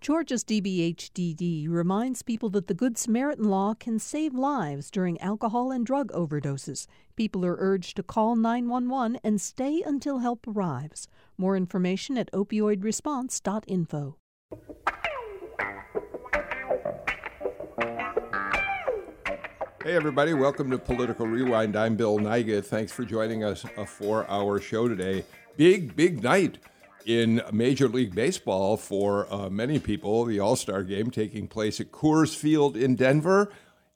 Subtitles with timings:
[0.00, 5.84] Georgia's DBHDD reminds people that the Good Samaritan law can save lives during alcohol and
[5.84, 6.86] drug overdoses.
[7.16, 11.06] People are urged to call 911 and stay until help arrives.
[11.36, 14.16] More information at opioidresponse.info.
[19.84, 21.76] Hey, everybody, welcome to Political Rewind.
[21.76, 22.64] I'm Bill Nigut.
[22.64, 25.24] Thanks for joining us uh, for our show today.
[25.58, 26.56] Big, big night
[27.06, 30.24] in Major League Baseball for uh, many people.
[30.24, 33.52] The All Star game taking place at Coors Field in Denver.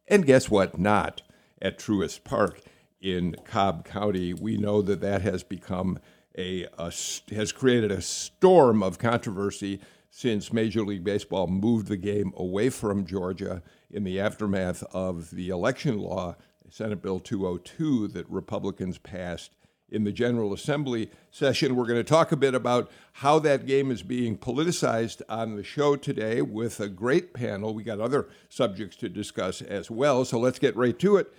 [0.06, 0.78] And guess what?
[0.78, 1.22] Not
[1.60, 2.60] at Truist Park
[3.00, 4.34] in Cobb County.
[4.34, 5.98] We know that that has become
[6.36, 6.92] a, a
[7.34, 13.06] has created a storm of controversy since Major League Baseball moved the game away from
[13.06, 16.36] Georgia in the aftermath of the election law,
[16.70, 19.56] Senate Bill 202, that Republicans passed
[19.94, 21.76] in the General Assembly session.
[21.76, 25.62] We're going to talk a bit about how that game is being politicized on the
[25.62, 27.72] show today with a great panel.
[27.72, 31.32] We got other subjects to discuss as well, so let's get right to it.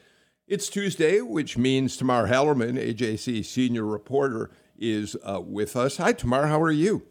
[0.48, 5.98] It's Tuesday, which means Tamar Hallerman, AJC senior reporter, is uh, with us.
[5.98, 6.48] Hi, Tamar.
[6.48, 7.04] How are you?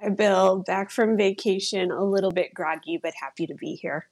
[0.00, 0.60] Hi, Bill.
[0.60, 4.06] Back from vacation, a little bit groggy, but happy to be here.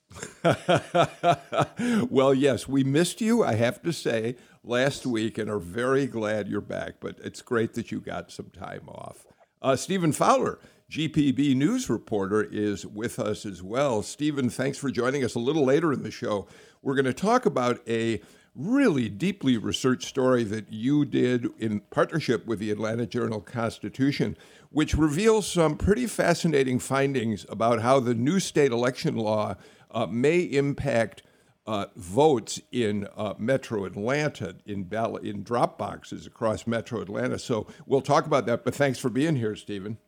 [2.11, 4.36] well, yes, we missed you, I have to say,
[4.69, 8.50] last week and are very glad you're back, but it's great that you got some
[8.50, 9.27] time off.
[9.62, 10.58] Uh, Stephen Fowler,
[10.91, 14.02] GPB News reporter, is with us as well.
[14.02, 16.46] Stephen, thanks for joining us a little later in the show.
[16.83, 18.20] We're going to talk about a
[18.55, 24.36] really deeply researched story that you did in partnership with the Atlanta Journal Constitution,
[24.70, 29.55] which reveals some pretty fascinating findings about how the new state election law
[29.91, 31.22] uh, may impact
[31.69, 37.38] uh, votes in uh, Metro Atlanta in ballot in drop boxes across Metro Atlanta.
[37.38, 38.64] So we'll talk about that.
[38.64, 39.98] But thanks for being here, Stephen.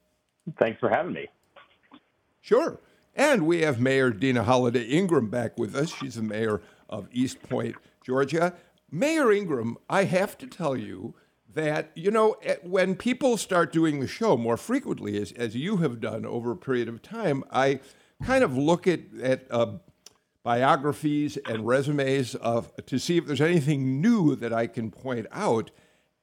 [0.58, 1.28] Thanks for having me.
[2.40, 2.80] Sure.
[3.14, 5.92] And we have Mayor Deana Holiday Ingram back with us.
[5.94, 8.54] She's the mayor of East Point, Georgia.
[8.90, 11.14] Mayor Ingram, I have to tell you
[11.52, 16.00] that, you know, when people start doing the show more frequently, as, as you have
[16.00, 17.80] done over a period of time, I
[18.24, 19.72] kind of look at, at uh,
[20.42, 25.70] biographies and resumes of, to see if there's anything new that I can point out.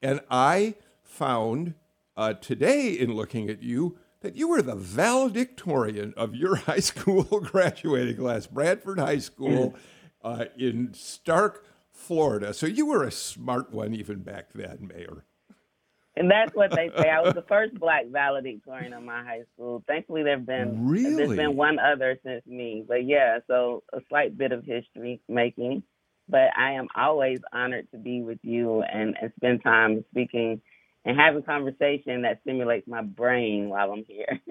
[0.02, 1.76] And I found
[2.16, 7.24] uh, today, in looking at you, that you were the valedictorian of your high school
[7.42, 9.76] graduating class, Bradford High School
[10.24, 11.60] uh, in Starke,
[11.92, 12.54] Florida.
[12.54, 15.26] So you were a smart one even back then, Mayor.
[16.18, 17.10] And that's what they say.
[17.10, 19.84] I was the first black valedictorian of my high school.
[19.88, 21.16] Thankfully, there've been really?
[21.16, 22.84] there's been one other since me.
[22.88, 25.84] But yeah, so a slight bit of history making.
[26.28, 30.62] But I am always honored to be with you and, and spend time speaking
[31.06, 34.42] and having conversation that stimulates my brain while I'm here.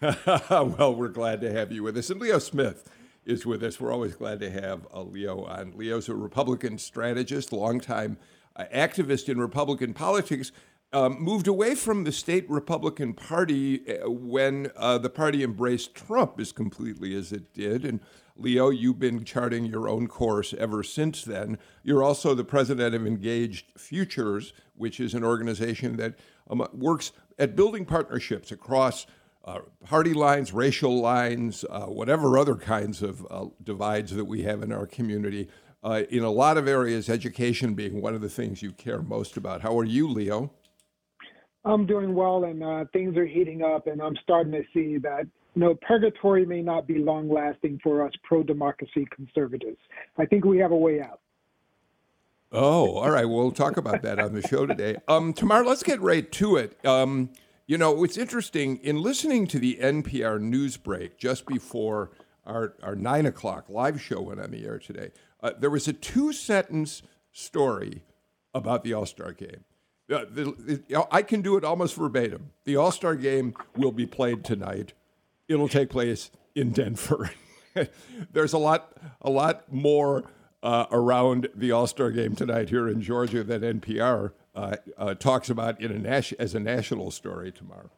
[0.50, 2.10] well, we're glad to have you with us.
[2.10, 2.90] And Leo Smith
[3.24, 3.80] is with us.
[3.80, 5.72] We're always glad to have uh, Leo on.
[5.76, 8.16] Leo's a Republican strategist, longtime
[8.56, 10.52] uh, activist in Republican politics,
[10.92, 16.38] um, moved away from the state Republican Party uh, when uh, the party embraced Trump
[16.38, 17.84] as completely as it did.
[17.84, 18.00] And
[18.36, 21.58] Leo, you've been charting your own course ever since then.
[21.82, 26.14] You're also the president of Engaged Futures, which is an organization that
[26.50, 29.06] um, works at building partnerships across
[29.44, 34.62] uh, party lines, racial lines, uh, whatever other kinds of uh, divides that we have
[34.62, 35.48] in our community
[35.82, 39.36] uh, in a lot of areas, education being one of the things you care most
[39.36, 39.62] about.
[39.62, 40.50] How are you, Leo?
[41.64, 45.26] I'm doing well, and uh, things are heating up, and I'm starting to see that
[45.54, 49.78] you know purgatory may not be long lasting for us pro-democracy conservatives.
[50.18, 51.20] I think we have a way out.
[52.54, 53.24] Oh, all right.
[53.24, 54.96] We'll talk about that on the show today.
[55.08, 56.84] Um, Tamar, let's get right to it.
[56.84, 57.30] Um,
[57.66, 62.10] you know, it's interesting in listening to the NPR news break just before
[62.44, 65.10] our, our nine o'clock live show went on the air today.
[65.42, 68.02] Uh, there was a two sentence story
[68.54, 69.64] about the All Star game.
[70.12, 70.54] Uh, the,
[70.88, 72.50] the, I can do it almost verbatim.
[72.64, 74.92] The All Star game will be played tonight.
[75.48, 77.30] It'll take place in Denver.
[78.32, 80.24] There's a lot, a lot more
[80.62, 85.50] uh, around the All Star game tonight here in Georgia than NPR uh, uh, talks
[85.50, 87.90] about in a nas- as a national story tomorrow.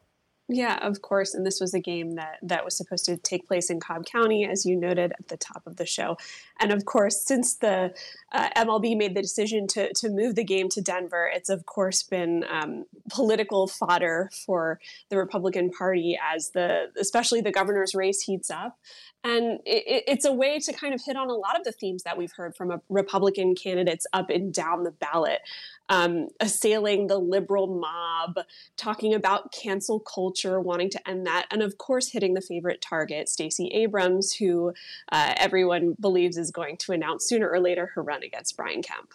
[0.47, 1.33] Yeah, of course.
[1.33, 4.45] And this was a game that that was supposed to take place in Cobb County,
[4.45, 6.17] as you noted at the top of the show.
[6.59, 7.95] And of course, since the
[8.35, 12.03] uh, MLB made the decision to, to move the game to Denver, it's of course
[12.03, 18.51] been um, political fodder for the Republican Party as the, especially the governor's race heats
[18.51, 18.77] up.
[19.23, 22.03] And it, it's a way to kind of hit on a lot of the themes
[22.03, 25.39] that we've heard from Republican candidates up and down the ballot.
[25.87, 28.39] Um, assailing the liberal mob,
[28.75, 33.29] talking about cancel culture, wanting to end that, and of course, hitting the favorite target,
[33.29, 34.73] Stacey Abrams, who
[35.11, 39.13] uh, everyone believes is going to announce sooner or later her run against Brian Kemp.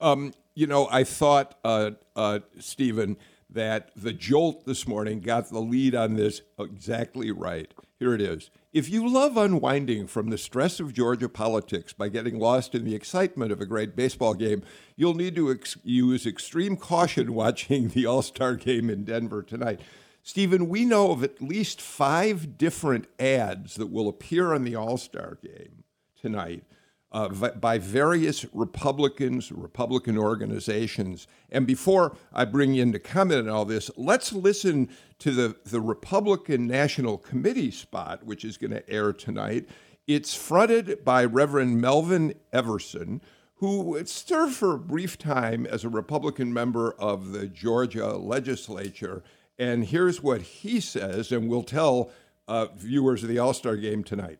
[0.00, 3.16] Um, you know, I thought, uh, uh, Stephen,
[3.50, 7.72] that the jolt this morning got the lead on this exactly right.
[7.98, 8.50] Here it is.
[8.72, 12.94] If you love unwinding from the stress of Georgia politics by getting lost in the
[12.94, 14.62] excitement of a great baseball game,
[14.94, 19.80] you'll need to ex- use extreme caution watching the All Star game in Denver tonight.
[20.22, 24.98] Stephen, we know of at least five different ads that will appear on the All
[24.98, 25.84] Star game
[26.20, 26.64] tonight
[27.10, 31.26] uh, by various Republicans, Republican organizations.
[31.50, 34.90] And before I bring in to comment on all this, let's listen
[35.20, 39.68] to the, the Republican National Committee spot, which is going to air tonight.
[40.06, 43.22] It's fronted by Reverend Melvin Everson,
[43.56, 49.24] who served for a brief time as a Republican member of the Georgia legislature.
[49.58, 52.10] And here's what he says, and we'll tell
[52.46, 54.38] uh, viewers of the All Star game tonight.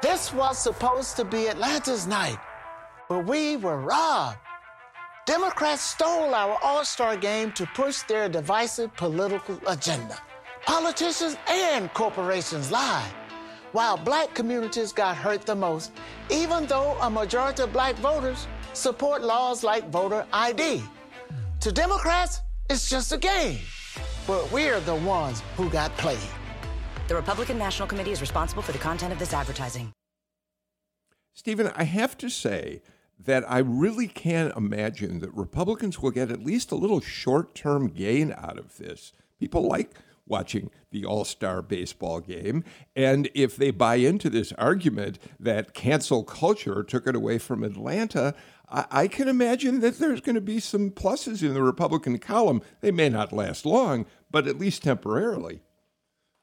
[0.00, 2.38] This was supposed to be Atlanta's night,
[3.08, 4.38] but we were robbed.
[5.26, 10.16] Democrats stole our All Star game to push their divisive political agenda.
[10.64, 13.10] Politicians and corporations lied,
[13.72, 15.90] while black communities got hurt the most,
[16.30, 20.80] even though a majority of black voters support laws like voter ID.
[21.60, 22.40] To Democrats,
[22.70, 23.58] it's just a game,
[24.28, 26.37] but we're the ones who got played.
[27.08, 29.94] The Republican National Committee is responsible for the content of this advertising.
[31.32, 32.82] Stephen, I have to say
[33.18, 37.88] that I really can't imagine that Republicans will get at least a little short term
[37.88, 39.14] gain out of this.
[39.40, 39.94] People like
[40.26, 42.62] watching the All Star baseball game.
[42.94, 48.34] And if they buy into this argument that cancel culture took it away from Atlanta,
[48.68, 52.60] I, I can imagine that there's going to be some pluses in the Republican column.
[52.82, 55.62] They may not last long, but at least temporarily.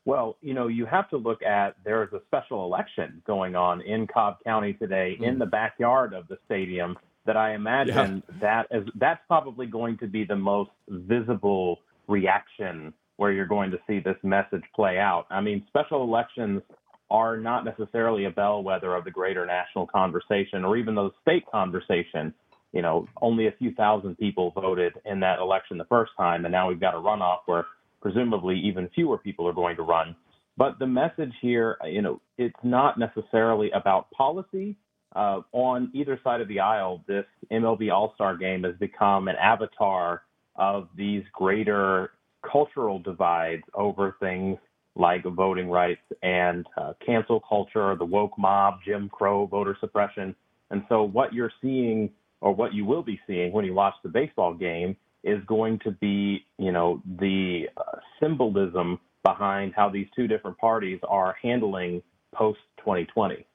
[0.06, 3.82] Well, you know, you have to look at there is a special election going on
[3.82, 5.28] in Cobb County today mm.
[5.28, 8.36] in the backyard of the stadium that I imagine yeah.
[8.40, 13.80] that is that's probably going to be the most visible reaction where you're going to
[13.88, 15.26] see this message play out.
[15.32, 16.62] I mean, special elections
[17.10, 22.34] are not necessarily a bellwether of the greater national conversation or even the state conversation.
[22.74, 26.52] You know, only a few thousand people voted in that election the first time, and
[26.52, 27.66] now we've got a runoff where
[28.06, 30.16] presumably even fewer people are going to run.
[30.58, 34.78] But the message here, you know, it's not necessarily about policy.
[35.16, 39.36] Uh, on either side of the aisle, this MLB All Star game has become an
[39.42, 40.22] avatar
[40.56, 42.12] of these greater
[42.44, 44.60] cultural divides over things
[44.96, 50.36] like voting rights and uh, cancel culture, the woke mob, Jim Crow, voter suppression.
[50.70, 54.10] And so, what you're seeing, or what you will be seeing when you watch the
[54.10, 60.28] baseball game, is going to be, you know, the uh, symbolism behind how these two
[60.28, 62.02] different parties are handling
[62.34, 63.46] post 2020.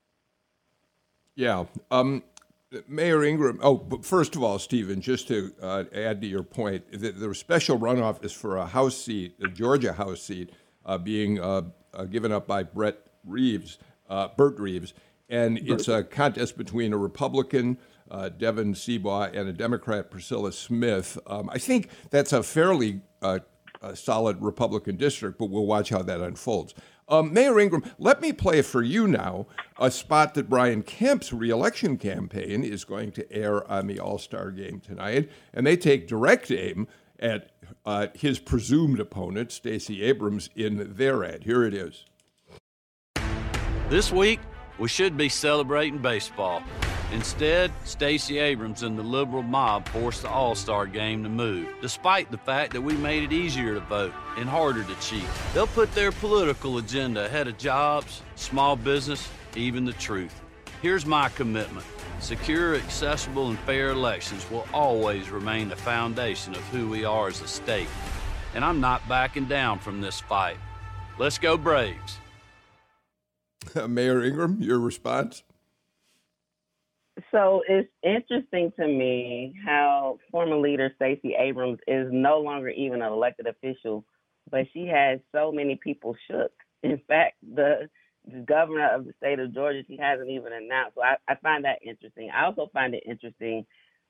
[1.37, 1.65] Yeah.
[1.91, 2.23] Um,
[2.87, 6.91] Mayor Ingram, oh, but first of all, Stephen, just to uh, add to your point,
[6.93, 10.53] the, the, special runoff is for a House seat, a Georgia House seat,
[10.87, 11.62] uh, being uh,
[11.93, 13.79] uh given up by Brett Reeves,
[14.09, 14.95] uh, Bert Reeves.
[15.29, 17.79] And it's a contest between a Republican
[18.11, 21.19] uh, Devin Seabaugh and a Democrat, Priscilla Smith.
[21.27, 23.41] Um, I think that's a fairly uh,
[23.81, 26.75] a solid Republican district, but we'll watch how that unfolds.
[27.09, 29.47] Um, Mayor Ingram, let me play for you now
[29.78, 34.50] a spot that Brian Kemp's reelection campaign is going to air on the All Star
[34.50, 36.87] game tonight, and they take direct aim
[37.19, 37.50] at
[37.85, 41.45] uh, his presumed opponent, Stacey Abrams, in their ad.
[41.45, 42.04] Here it is.
[43.88, 44.40] This week,
[44.78, 46.62] we should be celebrating baseball.
[47.12, 52.31] Instead, Stacey Abrams and the liberal mob forced the All Star game to move, despite
[52.31, 55.25] the fact that we made it easier to vote and harder to cheat.
[55.52, 60.40] They'll put their political agenda ahead of jobs, small business, even the truth.
[60.83, 61.85] Here's my commitment
[62.21, 67.40] secure, accessible, and fair elections will always remain the foundation of who we are as
[67.40, 67.88] a state.
[68.55, 70.59] And I'm not backing down from this fight.
[71.19, 72.19] Let's go, Braves.
[73.88, 75.43] Mayor Ingram, your response?
[77.33, 83.12] So it's interesting to me how former leader Stacey Abrams is no longer even an
[83.12, 84.05] elected official,
[84.50, 86.53] but she has so many people shook.
[86.83, 87.89] In fact, the
[88.47, 90.95] governor of the state of Georgia, she hasn't even announced.
[90.95, 92.31] So I, I find that interesting.
[92.31, 93.67] I also find it interesting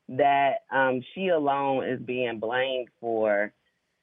[0.09, 3.52] that um, she alone is being blamed for,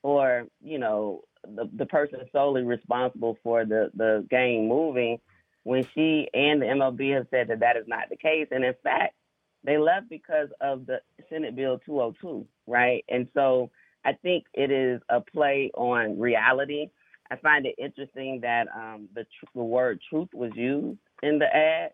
[0.02, 1.22] for you know,
[1.56, 5.20] the the person solely responsible for the the game moving,
[5.67, 8.75] when she and the MLB have said that that is not the case, and in
[8.83, 9.15] fact,
[9.63, 13.03] they left because of the Senate Bill 202, right?
[13.09, 13.71] And so
[14.05, 16.89] I think it is a play on reality
[17.31, 21.47] I find it interesting that um, the tr- the word truth was used in the
[21.55, 21.91] ad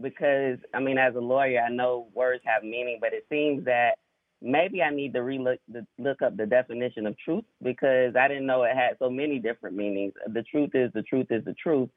[0.00, 3.92] because I mean, as a lawyer, I know words have meaning, but it seems that
[4.40, 8.46] maybe I need to relook the, look up the definition of truth because I didn't
[8.46, 10.14] know it had so many different meanings.
[10.28, 11.88] The truth is the truth is the truth,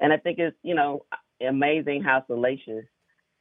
[0.00, 1.04] and I think it's you know
[1.40, 2.84] amazing how salacious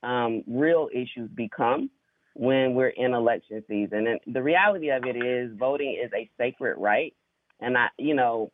[0.04, 1.90] um, real issues become
[2.34, 4.08] when we're in election season.
[4.08, 7.14] And the reality of it is, voting is a sacred right.
[7.60, 8.52] And I, you know,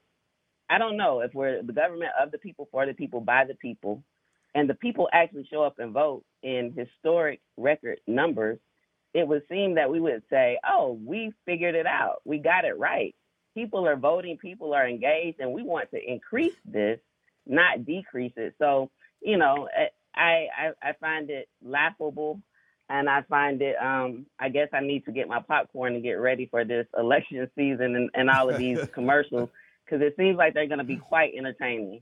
[0.69, 3.55] I don't know if we're the government of the people, for the people, by the
[3.55, 4.03] people,
[4.55, 8.59] and the people actually show up and vote in historic record numbers,
[9.13, 12.21] it would seem that we would say, oh, we figured it out.
[12.23, 13.13] We got it right.
[13.53, 16.99] People are voting, people are engaged, and we want to increase this,
[17.45, 18.55] not decrease it.
[18.59, 18.89] So,
[19.21, 22.39] you know, eh, I, I, I find it laughable
[22.89, 26.13] and I find it um I guess I need to get my popcorn and get
[26.13, 29.49] ready for this election season and, and all of these commercials
[29.85, 32.01] because it seems like they're going to be quite entertaining.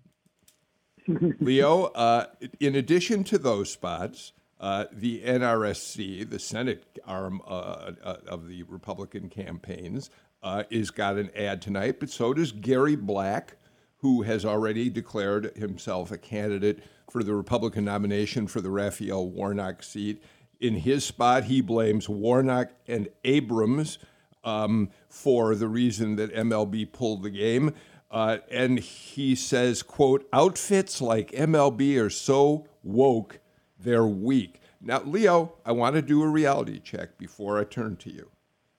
[1.08, 2.28] Leo, uh,
[2.60, 8.64] in addition to those spots, uh, the NRSC, the Senate arm uh, uh, of the
[8.64, 10.12] Republican campaigns,
[10.44, 13.58] uh, is got an ad tonight, but so does Gary Black,
[14.02, 19.84] who has already declared himself a candidate for the Republican nomination for the Raphael Warnock
[19.84, 20.24] seat.
[20.60, 24.00] In his spot, he blames Warnock and Abrams
[24.44, 27.76] um, for the reason that MLB pulled the game.
[28.10, 33.40] Uh, and he says, quote, outfits like MLB are so woke,
[33.80, 34.62] they're weak.
[34.82, 38.30] Now, Leo, I want to do a reality check before I turn to you.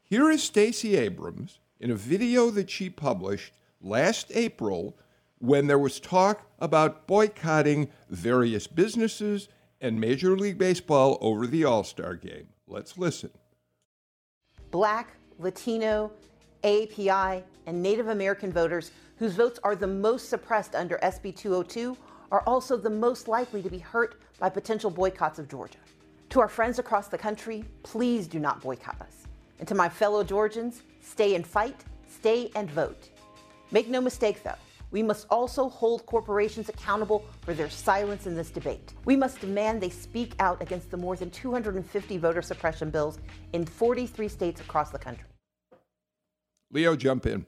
[0.02, 4.97] Here is Stacey Abrams in a video that she published last April
[5.42, 9.49] when there was talk about boycotting various businesses
[9.80, 12.46] and Major League Baseball over the All Star game.
[12.68, 13.30] Let's listen.
[14.70, 16.12] Black Latino,
[16.62, 21.96] AAPI, and Native American voters whose votes are the most suppressed under SB 202
[22.30, 25.78] are also the most likely to be hurt by potential boycotts of Georgia.
[26.30, 29.26] To our friends across the country, please do not boycott us.
[29.58, 33.11] And to my fellow Georgians, stay and fight, stay and vote.
[33.72, 34.54] Make no mistake though,
[34.92, 38.94] we must also hold corporations accountable for their silence in this debate.
[39.04, 43.18] We must demand they speak out against the more than 250 voter suppression bills
[43.52, 45.26] in 43 states across the country.
[46.70, 47.44] Leo, jump in.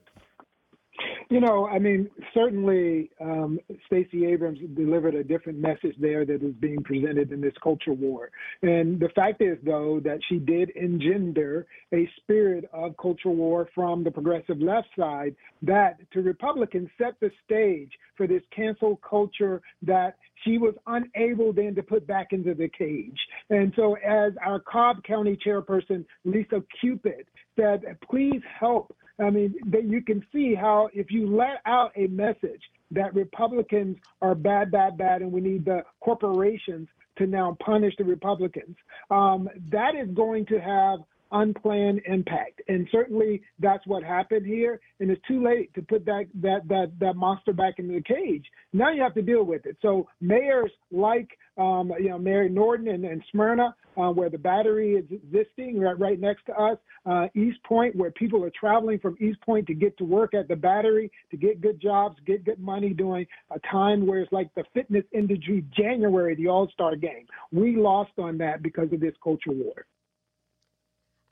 [1.31, 6.55] You know, I mean, certainly um, Stacey Abrams delivered a different message there that is
[6.61, 8.31] being presented in this culture war.
[8.63, 14.05] And the fact is, though, that she did engender a spirit of culture war from
[14.05, 20.17] the progressive left side that to Republicans set the stage for this cancel culture that
[20.45, 23.19] she was unable then to put back into the cage.
[23.51, 27.27] And so, as our Cobb County chairperson, Lisa Cupid,
[27.57, 32.07] said, please help I mean, that you can see how if you let out a
[32.09, 37.95] message that Republicans are bad, bad, bad, and we need the corporations to now punish
[37.97, 38.77] the Republicans,
[39.11, 40.99] um, that is going to have
[41.33, 42.63] unplanned impact.
[42.69, 44.81] And certainly that's what happened here.
[45.01, 48.45] And it's too late to put that that that that monster back into the cage.
[48.73, 49.77] Now you have to deal with it.
[49.83, 54.95] So mayors like um, you know Mary Norton and, and Smyrna, uh, where the battery
[54.95, 59.17] is existing right, right next to us, uh, East Point, where people are traveling from
[59.21, 62.59] East Point to get to work at the battery, to get good jobs, get good
[62.59, 67.27] money during a time where it's like the fitness industry January, the All Star game.
[67.53, 69.87] We lost on that because of this culture war.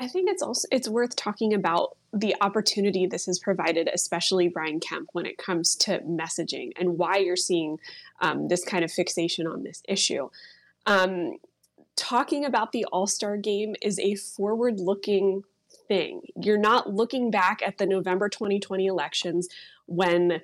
[0.02, 4.80] I think it's also it's worth talking about the opportunity this has provided, especially Brian
[4.80, 7.78] Kemp, when it comes to messaging and why you're seeing
[8.20, 10.28] um, this kind of fixation on this issue.
[10.86, 11.36] Um,
[11.94, 15.44] talking about the All Star game is a forward looking
[15.86, 16.22] thing.
[16.34, 19.48] You're not looking back at the November 2020 elections
[19.86, 20.40] when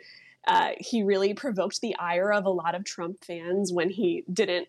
[0.46, 4.68] uh, he really provoked the ire of a lot of Trump fans when he didn't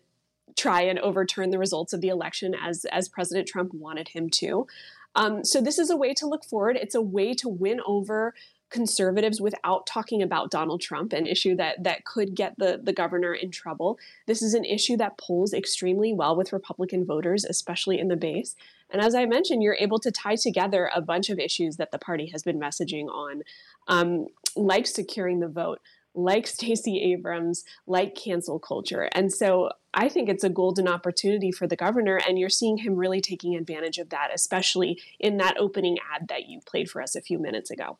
[0.56, 4.66] try and overturn the results of the election as as President Trump wanted him to.
[5.14, 6.76] Um, so this is a way to look forward.
[6.76, 8.34] It's a way to win over
[8.70, 13.34] conservatives without talking about Donald Trump, an issue that that could get the the governor
[13.34, 13.98] in trouble.
[14.26, 18.54] This is an issue that polls extremely well with Republican voters, especially in the base.
[18.92, 21.98] And as I mentioned, you're able to tie together a bunch of issues that the
[21.98, 23.42] party has been messaging on,
[23.86, 24.26] um,
[24.56, 25.80] like securing the vote,
[26.14, 29.08] like Stacey Abrams, like cancel culture.
[29.12, 32.96] And so I think it's a golden opportunity for the governor, and you're seeing him
[32.96, 37.16] really taking advantage of that, especially in that opening ad that you played for us
[37.16, 37.98] a few minutes ago.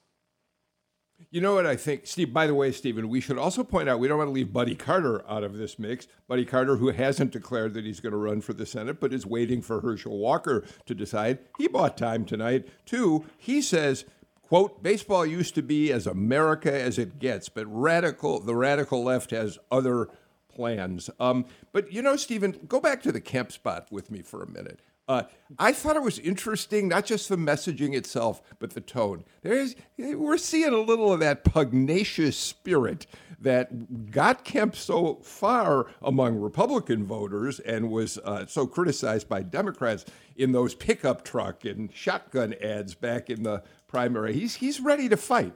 [1.31, 2.33] You know what I think, Steve?
[2.33, 4.75] By the way, Stephen, we should also point out we don't want to leave Buddy
[4.75, 6.09] Carter out of this mix.
[6.27, 9.27] Buddy Carter, who hasn't declared that he's going to run for the Senate, but is
[9.27, 11.41] waiting for Herschel Walker to decide.
[11.59, 12.69] He bought time tonight.
[12.87, 13.27] too.
[13.37, 14.07] he says
[14.51, 19.31] quote baseball used to be as america as it gets but radical the radical left
[19.31, 20.09] has other
[20.53, 24.43] plans um, but you know stephen go back to the Kemp spot with me for
[24.43, 24.81] a minute
[25.11, 25.25] uh,
[25.59, 29.25] I thought it was interesting, not just the messaging itself, but the tone.
[29.43, 33.09] There's, we're seeing a little of that pugnacious spirit
[33.41, 40.05] that got Kemp so far among Republican voters and was uh, so criticized by Democrats
[40.37, 44.33] in those pickup truck and shotgun ads back in the primary.
[44.33, 45.53] He's he's ready to fight.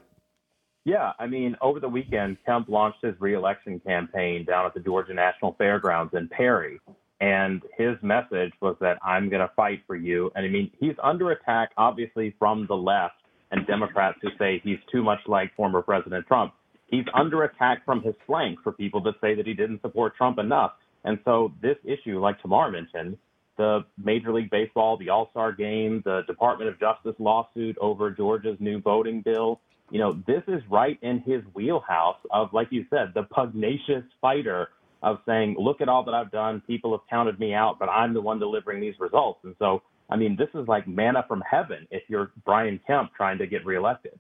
[0.85, 5.15] Yeah, I mean, over the weekend, Kemp launched his reelection campaign down at the Georgia
[5.15, 6.79] National Fairgrounds in Perry.
[7.21, 10.31] And his message was that I'm going to fight for you.
[10.35, 13.15] And I mean, he's under attack, obviously, from the left
[13.51, 16.53] and Democrats who say he's too much like former President Trump.
[16.89, 20.39] He's under attack from his flank for people that say that he didn't support Trump
[20.39, 20.73] enough.
[21.05, 23.17] And so this issue, like Tamar mentioned,
[23.57, 28.57] the Major League Baseball, the All Star game, the Department of Justice lawsuit over Georgia's
[28.61, 33.13] new voting bill, you know, this is right in his wheelhouse of, like you said,
[33.15, 34.71] the pugnacious fighter
[35.03, 36.63] of saying, look at all that I've done.
[36.67, 39.41] People have counted me out, but I'm the one delivering these results.
[39.45, 43.39] And so, I mean, this is like manna from heaven if you're Brian Kemp trying
[43.39, 44.19] to get reelected.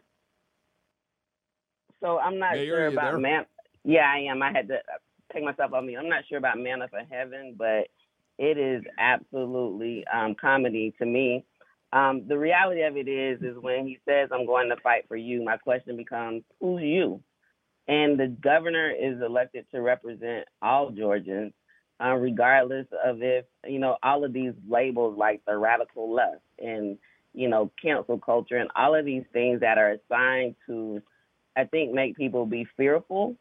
[2.02, 3.18] So I'm not Mayor, sure about there?
[3.18, 3.46] man.
[3.82, 4.42] Yeah, I am.
[4.42, 4.78] I had to
[5.32, 5.98] take myself off mute.
[5.98, 7.88] I'm not sure about manna from heaven, but
[8.38, 11.44] it is absolutely um, comedy to me.
[11.92, 15.16] Um, the reality of it is, is when he says, "I'm going to fight for
[15.16, 17.22] you," my question becomes, "Who's you?"
[17.86, 21.52] And the governor is elected to represent all Georgians,
[22.02, 26.98] uh, regardless of if you know all of these labels like the radical left and
[27.32, 31.00] you know cancel culture and all of these things that are assigned to,
[31.56, 33.36] I think, make people be fearful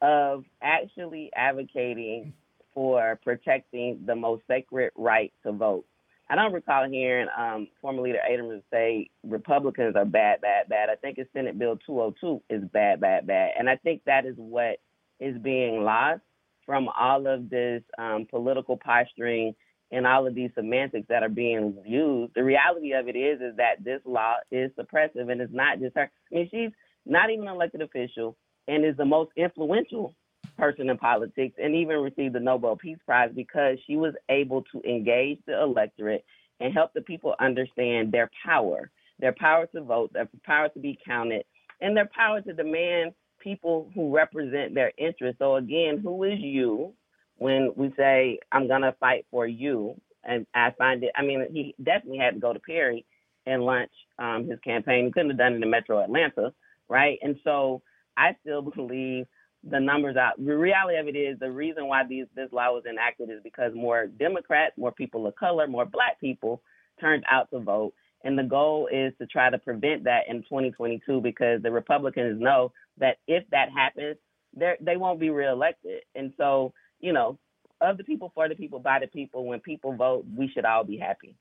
[0.00, 2.32] of actually advocating
[2.74, 5.84] for protecting the most sacred right to vote.
[6.30, 10.88] I don't recall hearing um, former leader Abrams say Republicans are bad, bad, bad.
[10.88, 13.50] I think it's Senate Bill 202 is bad, bad, bad.
[13.58, 14.78] And I think that is what
[15.20, 16.22] is being lost
[16.64, 19.54] from all of this um, political posturing
[19.90, 22.32] and all of these semantics that are being used.
[22.34, 25.96] The reality of it is, is that this law is suppressive, and it's not just
[25.96, 26.10] her.
[26.32, 26.70] I mean, she's
[27.04, 28.36] not even an elected official
[28.68, 30.14] and is the most influential
[30.58, 34.82] person in politics and even received the Nobel Peace Prize because she was able to
[34.88, 36.24] engage the electorate
[36.60, 40.98] and help the people understand their power, their power to vote, their power to be
[41.04, 41.44] counted,
[41.80, 45.38] and their power to demand people who represent their interests.
[45.38, 46.92] So again, who is you
[47.38, 50.00] when we say I'm gonna fight for you?
[50.24, 53.04] And I find it I mean, he definitely had to go to Perry
[53.46, 55.06] and launch um, his campaign.
[55.06, 56.52] He couldn't have done it in Metro Atlanta,
[56.88, 57.18] right?
[57.22, 57.82] And so
[58.16, 59.26] I still believe
[59.68, 60.34] the numbers out.
[60.44, 63.72] The reality of it is the reason why these this law was enacted is because
[63.74, 66.62] more Democrats, more people of color, more black people
[67.00, 67.92] turned out to vote.
[68.24, 72.72] And the goal is to try to prevent that in 2022 because the Republicans know
[72.98, 74.16] that if that happens,
[74.56, 76.02] they they won't be reelected.
[76.14, 77.38] And so, you know,
[77.80, 80.84] of the people, for the people, by the people, when people vote, we should all
[80.84, 81.36] be happy.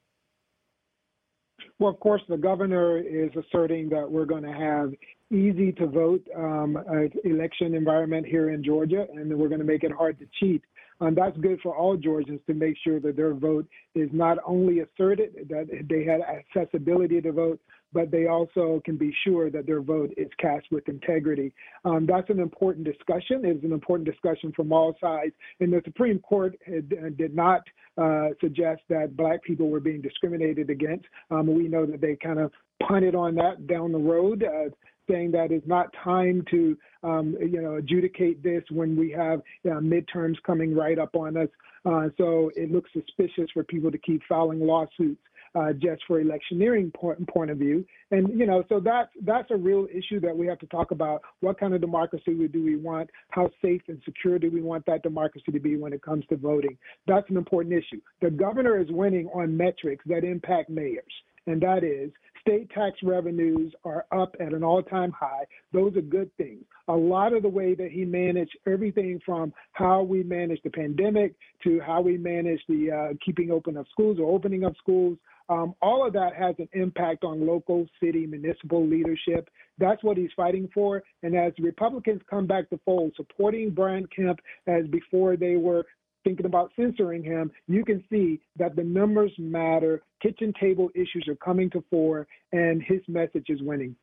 [1.80, 4.94] Well, of course, the governor is asserting that we're going to have
[5.32, 9.84] easy to vote um, uh, election environment here in Georgia, and we're going to make
[9.84, 10.62] it hard to cheat.
[11.00, 14.82] And that's good for all Georgians to make sure that their vote is not only
[14.82, 17.60] asserted, that they had accessibility to vote,
[17.94, 21.54] but they also can be sure that their vote is cast with integrity.
[21.86, 23.42] Um, that's an important discussion.
[23.44, 25.34] It's an important discussion from all sides.
[25.60, 27.62] And the Supreme Court had, uh, did not
[27.98, 31.06] uh, suggest that black people were being discriminated against.
[31.30, 32.52] Um, we know that they kind of
[32.88, 34.44] punted on that down the road.
[34.44, 34.70] Uh,
[35.10, 39.80] saying that it's not time to, um, you know, adjudicate this when we have uh,
[39.80, 41.50] midterms coming right up on us.
[41.86, 45.22] Uh, so it looks suspicious for people to keep filing lawsuits
[45.56, 47.86] uh, just for electioneering point, point of view.
[48.12, 51.22] And you know, so that's that's a real issue that we have to talk about.
[51.40, 53.10] What kind of democracy do we want?
[53.30, 56.38] How safe and secure do we want that democracy to be when it comes to
[56.38, 56.78] voting?
[57.08, 58.02] That's an important issue.
[58.22, 61.04] The governor is winning on metrics that impact mayors
[61.48, 65.46] and that is State tax revenues are up at an all time high.
[65.74, 66.64] Those are good things.
[66.88, 71.36] A lot of the way that he managed everything from how we managed the pandemic
[71.64, 75.18] to how we managed the uh, keeping open of schools or opening of schools,
[75.50, 79.50] um, all of that has an impact on local, city, municipal leadership.
[79.78, 81.04] That's what he's fighting for.
[81.24, 85.86] And as Republicans come back to fold, supporting Brian Kemp as before they were
[86.24, 90.02] thinking about censoring him, you can see that the numbers matter.
[90.22, 93.96] Kitchen table issues are coming to fore, and his message is winning.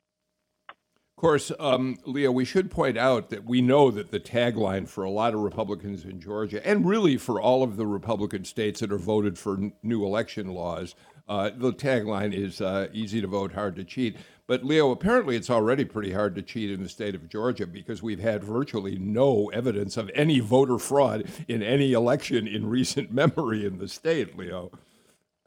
[0.68, 5.02] Of course, um, Leo, we should point out that we know that the tagline for
[5.02, 8.92] a lot of Republicans in Georgia, and really for all of the Republican states that
[8.92, 10.94] are voted for n- new election laws,
[11.29, 14.17] uh, the tagline is uh, easy to vote, hard to cheat.
[14.47, 18.03] But Leo, apparently it's already pretty hard to cheat in the state of Georgia because
[18.03, 23.67] we've had virtually no evidence of any voter fraud in any election in recent memory
[23.67, 24.71] in the state, Leo.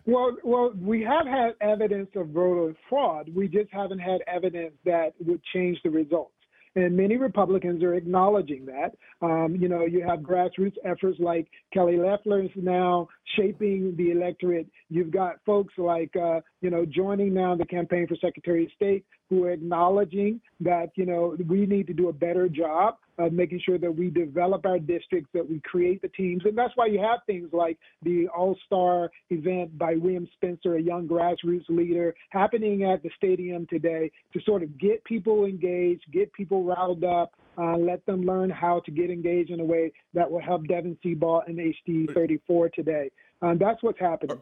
[0.06, 3.30] Well, well, we have had evidence of voter fraud.
[3.34, 6.34] We just haven't had evidence that would change the results.
[6.76, 8.96] And many Republicans are acknowledging that.
[9.22, 14.68] Um, you know, you have grassroots efforts like Kelly Loeffler is now shaping the electorate.
[14.90, 19.06] You've got folks like, uh, you know, joining now the campaign for Secretary of State
[19.30, 23.62] who are acknowledging that, you know, we need to do a better job of making
[23.66, 26.44] sure that we develop our districts, that we create the teams.
[26.46, 30.82] And that's why you have things like the All Star event by William Spencer, a
[30.82, 36.32] young grassroots leader, happening at the stadium today to sort of get people engaged, get
[36.34, 40.30] people riled up, uh, let them learn how to get engaged in a way that
[40.30, 43.12] will help Devin Seabaugh and HD 34 today.
[43.42, 44.42] Um, that's what's happening.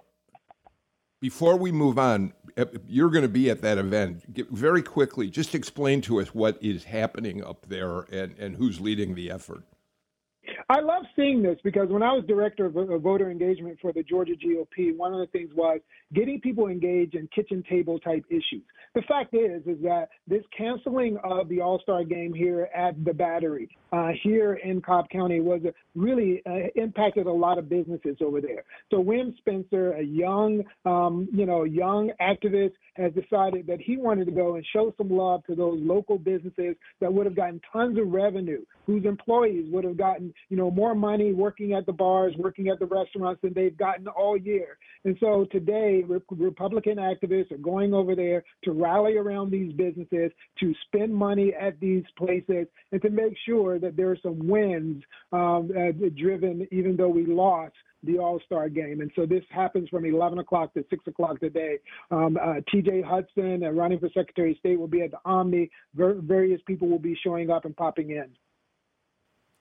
[1.22, 4.24] Before we move on, uh, you're going to be at that event.
[4.52, 9.16] Very quickly, just explain to us what is happening up there and, and who's leading
[9.16, 9.64] the effort.
[10.72, 14.34] I love seeing this because when I was director of, voter engagement for the Georgia
[14.34, 15.80] GOP, one of the things was
[16.14, 18.62] getting people engaged in kitchen table type issues.
[18.94, 23.14] The fact is, is that this canceling of the All Star game here at the
[23.14, 25.62] Battery uh, here in Cobb County was
[25.96, 28.64] really uh, impacted a lot of businesses over there.
[28.92, 34.26] So Wim Spencer, a young, um, you know, young activist, has decided that he wanted
[34.26, 37.98] to go and show some love to those local businesses that would have gotten tons
[37.98, 42.34] of revenue, whose employees would have gotten, you know, more money working at the bars,
[42.38, 44.78] working at the restaurants than they've gotten all year.
[45.06, 50.74] And so today, Republican activists are going over there to rally around these businesses, to
[50.86, 55.72] spend money at these places, and to make sure that there are some wins um,
[55.78, 59.02] uh, driven, even though we lost the All Star game.
[59.02, 61.78] And so this happens from 11 o'clock to 6 o'clock today.
[62.12, 65.70] Um, uh, TJ Hudson, uh, running for Secretary of State, will be at the Omni.
[65.96, 68.30] Ver- various people will be showing up and popping in.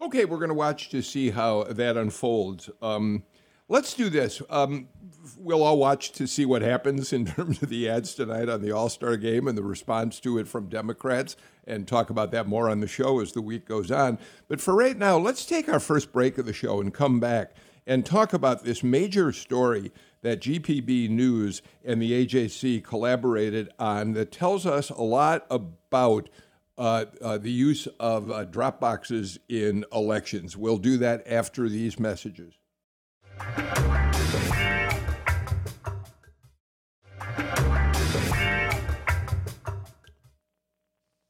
[0.00, 2.70] Okay, we're going to watch to see how that unfolds.
[2.80, 3.24] Um,
[3.68, 4.40] let's do this.
[4.48, 4.88] Um,
[5.36, 8.70] we'll all watch to see what happens in terms of the ads tonight on the
[8.70, 12.70] All Star game and the response to it from Democrats, and talk about that more
[12.70, 14.20] on the show as the week goes on.
[14.46, 17.54] But for right now, let's take our first break of the show and come back
[17.84, 19.90] and talk about this major story
[20.22, 26.28] that GPB News and the AJC collaborated on that tells us a lot about
[26.78, 30.56] uh, uh, the use of uh, drop boxes in elections.
[30.56, 32.54] We'll do that after these messages.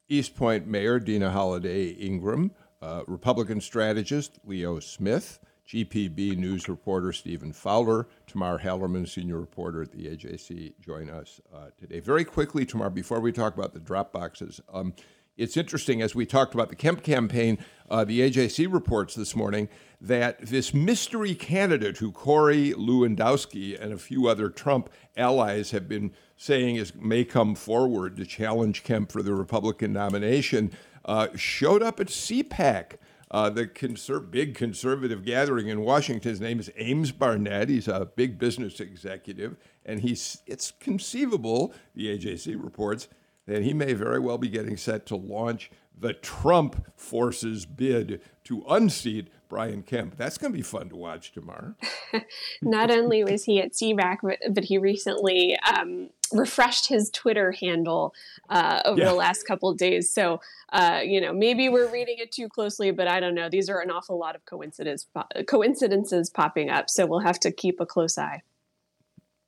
[0.07, 7.53] East Point Mayor Deana Holiday Ingram, uh, Republican strategist Leo Smith, GPB News reporter Stephen
[7.53, 11.99] Fowler, Tamar Hallerman, senior reporter at the AJC, join us uh, today.
[11.99, 14.95] Very quickly, Tamar, before we talk about the drop boxes, um,
[15.39, 17.57] it's interesting as we talked about the Kemp campaign.
[17.89, 19.69] Uh, the AJC reports this morning
[20.01, 26.11] that this mystery candidate, who Corey Lewandowski and a few other Trump allies have been
[26.37, 30.71] saying is may come forward to challenge Kemp for the Republican nomination,
[31.05, 32.97] uh, showed up at CPAC
[33.31, 36.29] uh, the conser- big conservative gathering in Washington.
[36.29, 37.69] His name is Ames Barnett.
[37.69, 43.07] He's a big business executive, and he's it's conceivable, the AJC reports,
[43.49, 48.63] that he may very well be getting set to launch the Trump forces bid to
[48.69, 50.15] unseat Brian Kemp.
[50.15, 51.73] That's going to be fun to watch tomorrow.
[52.61, 58.13] Not only was he at CPAC, but, but he recently um, refreshed his Twitter handle
[58.49, 59.07] uh, over yeah.
[59.07, 60.11] the last couple days.
[60.11, 60.39] So,
[60.71, 63.49] uh, you know, maybe we're reading it too closely, but I don't know.
[63.49, 65.07] These are an awful lot of coincidence,
[65.47, 66.89] coincidences popping up.
[66.89, 68.43] So we'll have to keep a close eye.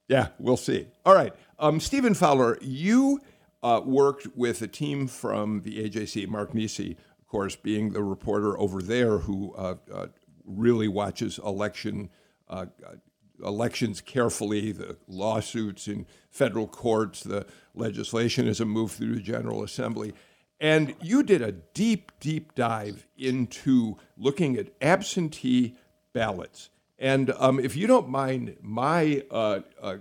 [0.07, 0.87] Yeah, we'll see.
[1.05, 1.33] All right.
[1.57, 3.21] Um, Stephen Fowler, you
[3.63, 8.57] uh, worked with a team from the AJC, Mark Niesse, of course, being the reporter
[8.59, 10.07] over there who uh, uh,
[10.45, 12.09] really watches election
[12.49, 12.65] uh,
[13.43, 19.63] elections carefully, the lawsuits in federal courts, the legislation as it moved through the General
[19.63, 20.13] Assembly.
[20.59, 25.75] And you did a deep, deep dive into looking at absentee
[26.13, 26.69] ballots.
[26.99, 29.97] And um, if you don't mind my uh, uh,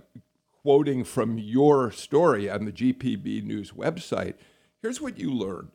[0.61, 4.35] quoting from your story on the GPB News website,
[4.81, 5.71] here's what you learned.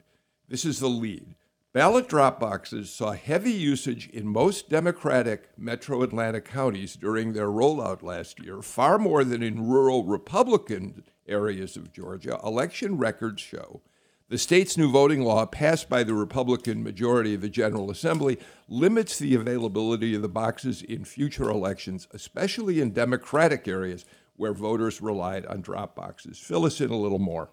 [0.48, 1.34] This is the lead.
[1.72, 8.02] Ballot drop boxes saw heavy usage in most Democratic metro Atlanta counties during their rollout
[8.02, 12.38] last year, far more than in rural Republican areas of Georgia.
[12.42, 13.82] Election records show
[14.28, 19.18] the state's new voting law, passed by the Republican majority of the General Assembly, limits
[19.18, 24.04] the availability of the boxes in future elections, especially in Democratic areas
[24.36, 26.38] where voters relied on drop boxes.
[26.38, 27.50] Fill us in a little more.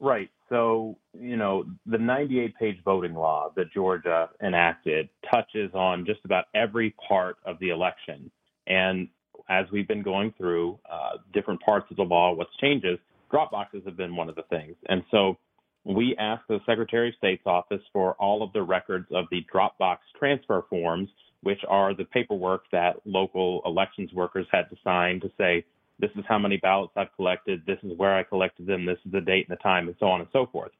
[0.00, 0.30] Right.
[0.48, 6.46] So, you know, the 98 page voting law that Georgia enacted touches on just about
[6.54, 8.30] every part of the election.
[8.66, 9.08] And
[9.48, 12.98] as we've been going through uh, different parts of the law, what's changes,
[13.30, 14.76] drop boxes have been one of the things.
[14.88, 15.38] And so
[15.84, 19.98] we asked the Secretary of State's office for all of the records of the Dropbox
[20.18, 21.08] transfer forms,
[21.42, 25.64] which are the paperwork that local elections workers had to sign to say,
[25.98, 29.12] this is how many ballots I've collected, this is where I collected them, this is
[29.12, 30.72] the date and the time, and so on and so forth.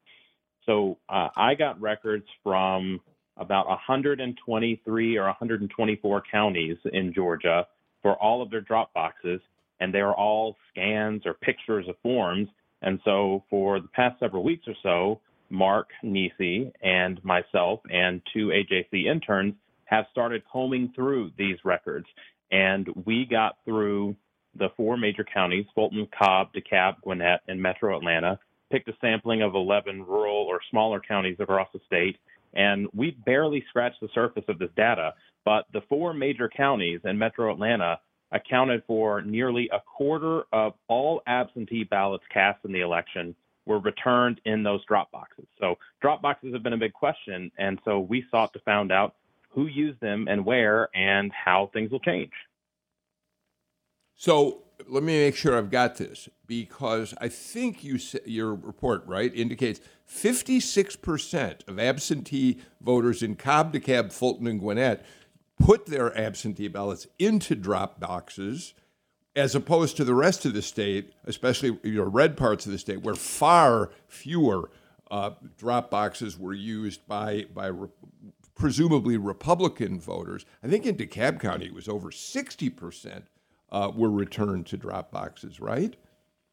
[0.66, 3.00] So uh, I got records from
[3.36, 7.66] about 123 or 124 counties in Georgia
[8.02, 9.40] for all of their drop boxes,
[9.80, 12.48] and they are all scans or pictures of forms
[12.84, 18.48] and so for the past several weeks or so, Mark Niesse and myself and two
[18.48, 19.54] AJC interns
[19.86, 22.06] have started combing through these records.
[22.52, 24.16] And we got through
[24.56, 28.38] the four major counties Fulton, Cobb, DeKalb, Gwinnett, and Metro Atlanta,
[28.70, 32.16] picked a sampling of 11 rural or smaller counties across the state.
[32.54, 35.14] And we barely scratched the surface of this data.
[35.44, 37.98] But the four major counties in Metro Atlanta
[38.32, 43.34] accounted for nearly a quarter of all absentee ballots cast in the election
[43.66, 45.46] were returned in those drop boxes.
[45.58, 49.14] So drop boxes have been a big question, and so we sought to find out
[49.50, 52.32] who used them and where and how things will change.
[54.16, 59.34] So let me make sure I've got this because I think you your report right
[59.34, 65.04] indicates 56% of absentee voters in Cobb, DeKalb, Fulton, and Gwinnett
[65.58, 68.74] put their absentee ballots into drop boxes
[69.36, 73.02] as opposed to the rest of the state, especially your red parts of the state,
[73.02, 74.70] where far fewer
[75.10, 77.88] uh, drop boxes were used by by re-
[78.54, 80.44] presumably Republican voters.
[80.62, 83.26] I think in DeKalb County it was over sixty percent
[83.74, 85.96] uh, were returned to drop boxes, right?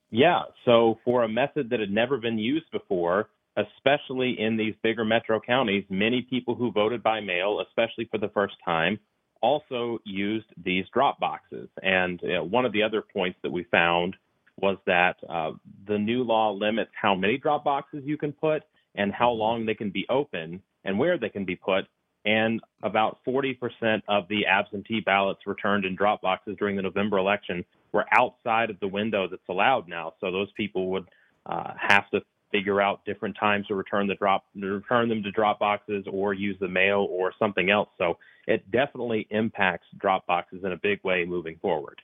[0.10, 0.42] Yeah.
[0.66, 5.40] So for a method that had never been used before, especially in these bigger metro
[5.40, 9.00] counties, many people who voted by mail, especially for the first time,
[9.42, 11.70] also used these drop boxes.
[11.84, 14.16] And you know, one of the other points that we found
[14.58, 15.52] was that uh,
[15.88, 18.64] the new law limits how many drop boxes you can put
[18.96, 21.86] and how long they can be open and where they can be put.
[22.26, 27.66] And about 40% of the absentee ballots returned in drop boxes during the November election
[27.92, 30.14] were outside of the window that's allowed now.
[30.22, 31.08] So those people would
[31.48, 35.60] uh, have to figure out different times to return the drop return them to drop
[35.60, 37.90] boxes or use the mail or something else.
[37.98, 42.02] So it definitely impacts drop boxes in a big way moving forward.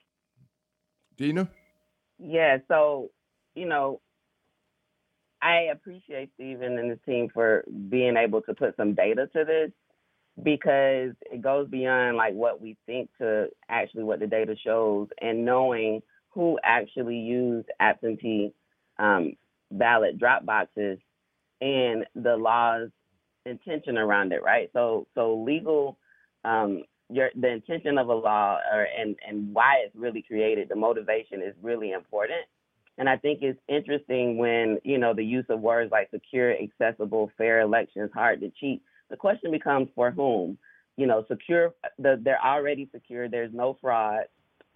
[1.16, 1.48] Deana?
[2.18, 3.10] Yeah, so
[3.54, 4.00] you know,
[5.42, 9.70] I appreciate Stephen and the team for being able to put some data to this
[10.42, 15.44] because it goes beyond like what we think to actually what the data shows and
[15.44, 18.52] knowing who actually used absentee
[18.98, 19.32] um,
[19.72, 20.98] ballot drop boxes
[21.60, 22.90] and the law's
[23.46, 24.70] intention around it, right?
[24.72, 25.98] So so legal
[26.44, 30.76] um your the intention of a law or and and why it's really created, the
[30.76, 32.42] motivation is really important.
[32.98, 37.30] And I think it's interesting when, you know, the use of words like secure, accessible,
[37.38, 38.82] fair elections, hard to cheat.
[39.10, 40.58] The question becomes for whom?
[40.96, 44.24] You know, secure the, they're already secure, there's no fraud,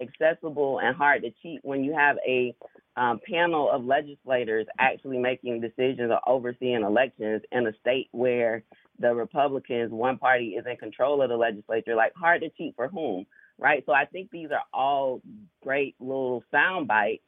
[0.01, 2.55] accessible and hard to cheat when you have a
[2.97, 8.63] um, panel of legislators actually making decisions or overseeing elections in a state where
[8.99, 11.95] the Republicans, one party, is in control of the legislature.
[11.95, 13.27] Like, hard to cheat for whom,
[13.59, 13.83] right?
[13.87, 15.23] So I think these are all
[15.63, 17.23] great little sound bites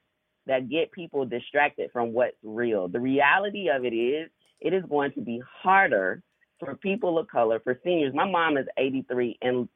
[0.47, 2.89] that get people distracted from what's real.
[2.89, 6.23] The reality of it is, it is going to be harder
[6.61, 8.15] for people of color, for seniors.
[8.15, 9.69] My mom is 83 and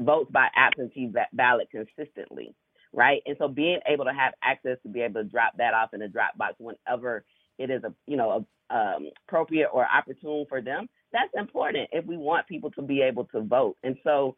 [0.00, 2.54] votes by absentee ballot consistently
[2.96, 3.22] right?
[3.26, 6.02] And so being able to have access to be able to drop that off in
[6.02, 7.24] a drop box whenever
[7.58, 12.04] it is a you know a, um, appropriate or opportune for them, that's important if
[12.04, 13.76] we want people to be able to vote.
[13.84, 14.34] And so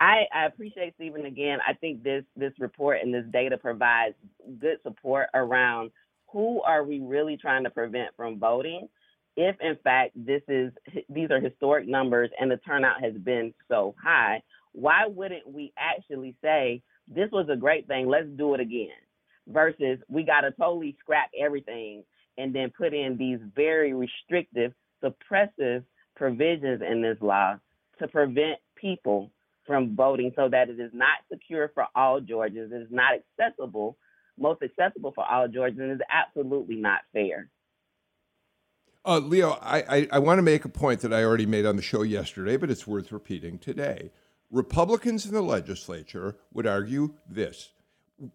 [0.00, 1.58] I, I appreciate Stephen again.
[1.66, 4.16] I think this this report and this data provides
[4.60, 5.90] good support around
[6.30, 8.88] who are we really trying to prevent from voting
[9.36, 10.72] if in fact this is
[11.08, 14.42] these are historic numbers and the turnout has been so high
[14.72, 18.88] why wouldn't we actually say this was a great thing let's do it again
[19.48, 22.02] versus we got to totally scrap everything
[22.38, 25.84] and then put in these very restrictive suppressive
[26.16, 27.56] provisions in this law
[27.98, 29.30] to prevent people
[29.66, 33.96] from voting so that it is not secure for all Georgians, it is not accessible
[34.38, 37.48] most accessible for all Georgians and is absolutely not fair.
[39.06, 41.76] Uh, Leo, I, I, I want to make a point that I already made on
[41.76, 44.10] the show yesterday, but it's worth repeating today.
[44.50, 47.70] Republicans in the legislature would argue this.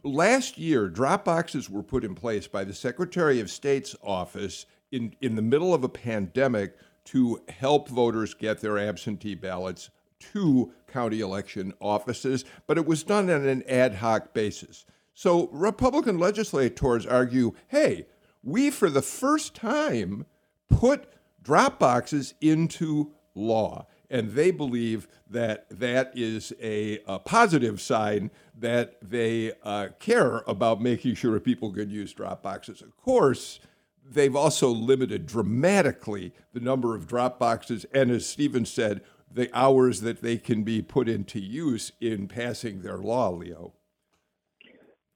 [0.03, 5.15] Last year, drop boxes were put in place by the Secretary of State's office in,
[5.21, 11.21] in the middle of a pandemic to help voters get their absentee ballots to county
[11.21, 14.85] election offices, but it was done on an ad hoc basis.
[15.15, 18.05] So Republican legislators argue hey,
[18.43, 20.25] we for the first time
[20.69, 21.07] put
[21.43, 23.87] drop boxes into law.
[24.09, 30.81] And they believe that that is a, a positive sign that they uh, care about
[30.81, 32.81] making sure people can use drop boxes.
[32.81, 33.59] Of course,
[34.03, 39.01] they've also limited dramatically the number of drop boxes, and as Stephen said,
[39.31, 43.73] the hours that they can be put into use in passing their law, Leo.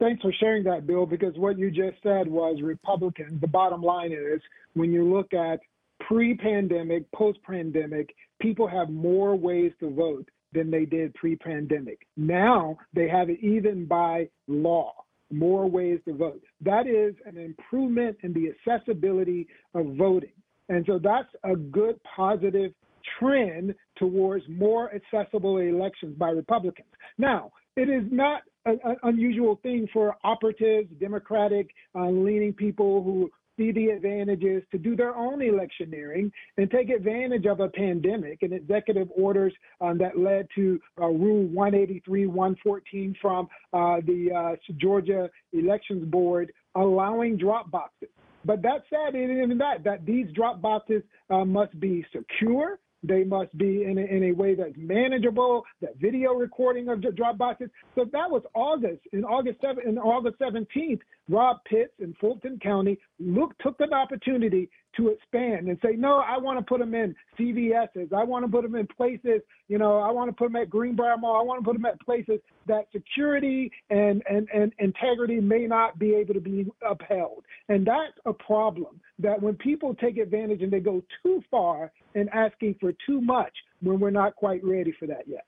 [0.04, 3.40] Thanks for sharing that, Bill, because what you just said was Republicans.
[3.40, 4.42] The bottom line is
[4.74, 5.62] when you look at
[6.02, 12.06] pre pandemic, post pandemic, people have more ways to vote than they did pre pandemic.
[12.18, 14.92] Now they have it even by law,
[15.32, 16.42] more ways to vote.
[16.60, 20.34] That is an improvement in the accessibility of voting.
[20.68, 22.74] And so that's a good positive
[23.18, 26.90] trend towards more accessible elections by Republicans.
[27.18, 33.72] Now, it is not an unusual thing for operatives, Democratic uh, leaning people who see
[33.72, 39.08] the advantages to do their own electioneering and take advantage of a pandemic and executive
[39.16, 46.06] orders um, that led to uh, Rule 183 114 from uh, the uh, Georgia Elections
[46.10, 48.10] Board allowing drop boxes.
[48.46, 53.56] But that said, even that, that these drop boxes uh, must be secure they must
[53.58, 57.70] be in a, in a way that's manageable, that video recording of drop boxes.
[57.96, 59.02] So that was August.
[59.12, 64.70] In August 7, in August 17th, Rob Pitts in Fulton County look took an opportunity
[64.98, 68.12] to expand and say, no, I want to put them in CVS's.
[68.16, 70.70] I want to put them in places, you know, I want to put them at
[70.70, 71.40] Greenbrier Mall.
[71.40, 75.98] I want to put them at places that security and, and, and integrity may not
[75.98, 77.44] be able to be upheld.
[77.70, 82.30] And that's a problem that when people take advantage and they go too far in
[82.30, 85.46] asking for too much when we're not quite ready for that yet.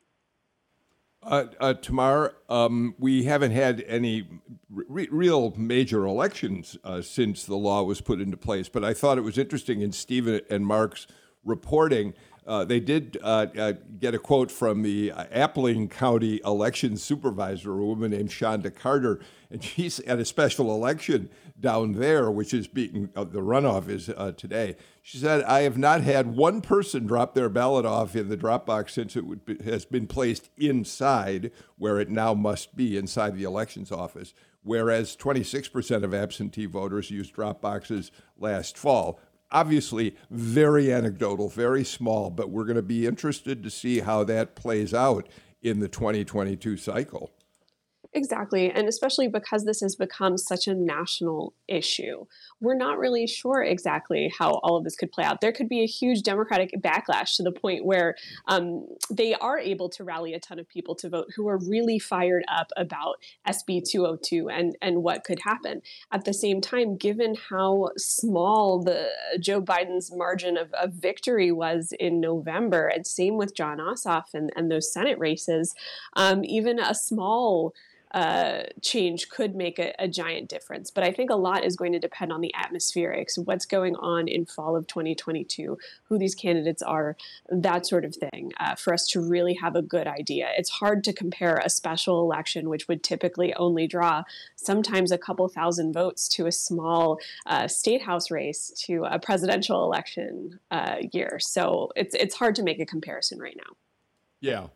[1.22, 4.28] Uh, uh, Tamar, um, we haven't had any
[4.70, 9.18] re- real major elections uh, since the law was put into place, but I thought
[9.18, 11.08] it was interesting in Stephen and Mark's
[11.44, 12.14] reporting
[12.48, 17.86] uh, they did uh, uh, get a quote from the Appling County election supervisor, a
[17.86, 23.10] woman named Shonda Carter, and she's at a special election down there, which is being
[23.16, 24.76] uh, the runoff is uh, today.
[25.02, 28.66] She said, "I have not had one person drop their ballot off in the drop
[28.66, 33.44] box since it be, has been placed inside, where it now must be inside the
[33.44, 39.20] elections office." Whereas 26% of absentee voters used drop boxes last fall
[39.52, 44.56] obviously very anecdotal, very small, but we're going to be interested to see how that
[44.56, 45.30] plays out
[45.62, 47.32] in the 2022 cycle.
[48.16, 48.72] Exactly.
[48.72, 52.26] And especially because this has become such a national issue,
[52.62, 55.42] we're not really sure exactly how all of this could play out.
[55.42, 58.16] There could be a huge Democratic backlash to the point where
[58.48, 62.00] um, they are able to rally a ton of people to vote who are really
[62.00, 63.18] fired up about
[63.50, 65.82] SB 202 and, and what could happen.
[66.14, 69.10] At the same time, given how small the
[69.42, 74.54] Joe Biden's margin of, of victory was in November, and same with Jon Ossoff and,
[74.56, 75.76] and those Senate races,
[76.16, 77.74] um, even a small
[78.14, 80.90] uh, change could make a, a, giant difference.
[80.90, 84.28] But I think a lot is going to depend on the atmospherics, what's going on
[84.28, 87.18] in fall of 2022, who these candidates are,
[87.50, 90.50] that sort of thing, uh, for us to really have a good idea.
[90.58, 94.24] It's hard to compare a special election, which would typically only draw
[94.56, 99.84] sometimes a couple thousand votes, to a small uh, state house race, to a presidential
[99.84, 101.38] election uh, year.
[101.40, 103.76] So it's it's hard to make a comparison right now.
[104.40, 104.68] Yeah,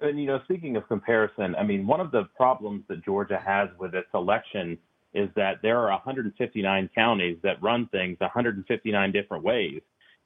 [0.00, 3.68] and you know, speaking of comparison, I mean, one of the problems that Georgia has
[3.78, 4.78] with its election
[5.12, 9.80] is that there are 159 counties that run things 159 different ways.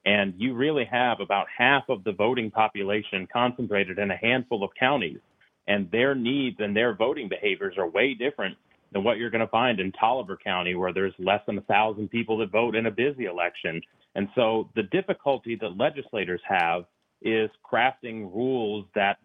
[0.04, 4.70] And you really have about half of the voting population concentrated in a handful of
[4.78, 5.18] counties.
[5.66, 8.56] And their needs and their voting behaviors are way different
[8.92, 12.10] than what you're going to find in Taliaferro County, where there's less than a thousand
[12.10, 13.80] people that vote in a busy election.
[14.14, 16.84] And so the difficulty that legislators have
[17.22, 19.16] is crafting rules that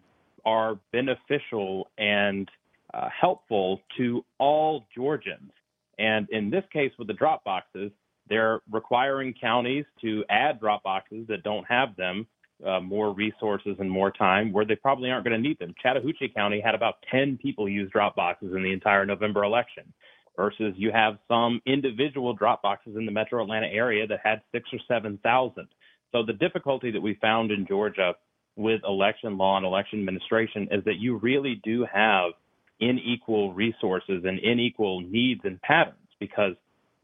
[0.44, 2.48] are beneficial and
[2.94, 5.52] uh, helpful to all Georgians.
[5.98, 7.92] And in this case, with the drop boxes,
[8.28, 12.26] they're requiring counties to add drop boxes that don't have them
[12.66, 15.74] uh, more resources and more time where they probably aren't going to need them.
[15.82, 19.92] Chattahoochee County had about 10 people use drop boxes in the entire November election,
[20.36, 24.68] versus you have some individual drop boxes in the metro Atlanta area that had six
[24.72, 25.68] or 7,000.
[26.12, 28.14] So the difficulty that we found in Georgia
[28.60, 32.32] with election law and election administration is that you really do have
[32.80, 36.54] unequal resources and unequal needs and patterns because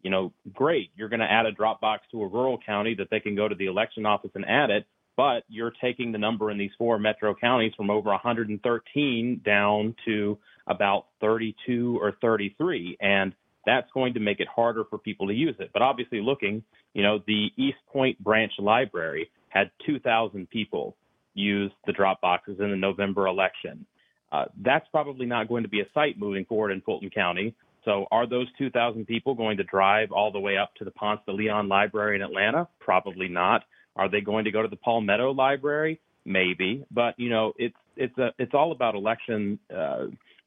[0.07, 3.09] you know, great, you're going to add a drop box to a rural county that
[3.11, 4.87] they can go to the election office and add it,
[5.17, 10.39] but you're taking the number in these four metro counties from over 113 down to
[10.69, 12.99] about 32 or 33.
[13.01, 13.35] And
[13.65, 15.71] that's going to make it harder for people to use it.
[15.73, 16.63] But obviously, looking,
[16.95, 20.95] you know, the East Point Branch Library had 2,000 people
[21.37, 23.87] use the drop boxes in the November election.
[24.33, 27.55] Uh, that's probably not going to be a site moving forward in Fulton County.
[27.85, 31.21] So, are those 2,000 people going to drive all the way up to the Ponce
[31.25, 32.67] de Leon Library in Atlanta?
[32.81, 33.63] Probably not.
[33.95, 36.01] Are they going to go to the Palmetto Library?
[36.25, 36.85] Maybe.
[36.91, 40.07] But you know, it's it's a it's all about election uh,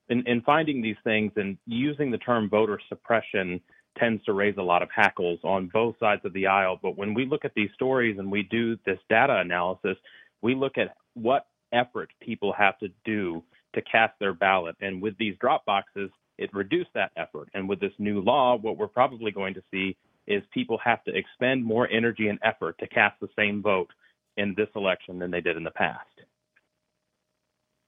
[0.10, 3.62] in, in finding these things and using the term voter suppression
[3.98, 6.80] tends to raise a lot of hackles on both sides of the aisle.
[6.82, 9.98] But when we look at these stories and we do this data analysis,
[10.42, 13.44] we look at what effort people have to do
[13.76, 14.76] to cast their ballot.
[14.82, 17.50] And with these drop boxes, it reduced that effort.
[17.54, 21.16] And with this new law, what we're probably going to see is people have to
[21.16, 23.90] expend more energy and effort to cast the same vote
[24.38, 26.06] in this election than they did in the past.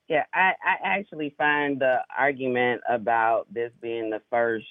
[0.07, 4.65] Yeah, I, I actually find the argument about this being the first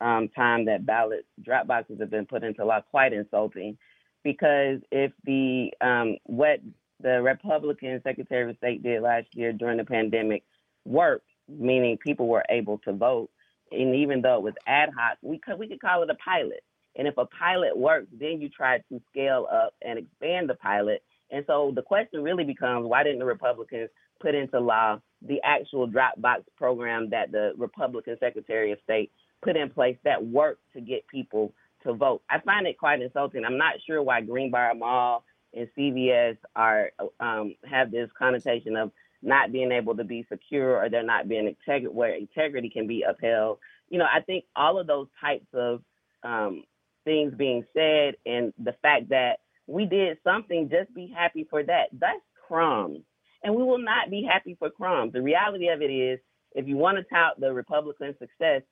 [0.00, 3.76] um, time that ballot drop boxes have been put into law quite insulting,
[4.22, 6.60] because if the um, what
[7.00, 10.44] the Republican Secretary of State did last year during the pandemic
[10.84, 13.30] worked, meaning people were able to vote.
[13.72, 16.62] And even though it was ad hoc, we could we could call it a pilot.
[16.96, 21.02] And if a pilot works, then you try to scale up and expand the pilot.
[21.30, 23.90] And so the question really becomes why didn't the Republicans
[24.20, 29.10] put into law the actual Dropbox program that the Republican Secretary of State
[29.42, 32.22] put in place that worked to get people to vote?
[32.30, 33.44] I find it quite insulting.
[33.44, 35.24] I'm not sure why Greenbrier Mall
[35.54, 36.90] and CVS are
[37.20, 38.90] um, have this connotation of
[39.22, 43.02] not being able to be secure or they're not being integrity where integrity can be
[43.02, 43.58] upheld.
[43.88, 45.82] You know, I think all of those types of
[46.22, 46.64] um,
[47.04, 51.86] things being said and the fact that we did something, just be happy for that.
[51.92, 53.00] That's crumbs.
[53.42, 55.12] And we will not be happy for crumbs.
[55.12, 56.20] The reality of it is,
[56.52, 58.62] if you want to tout the Republican success,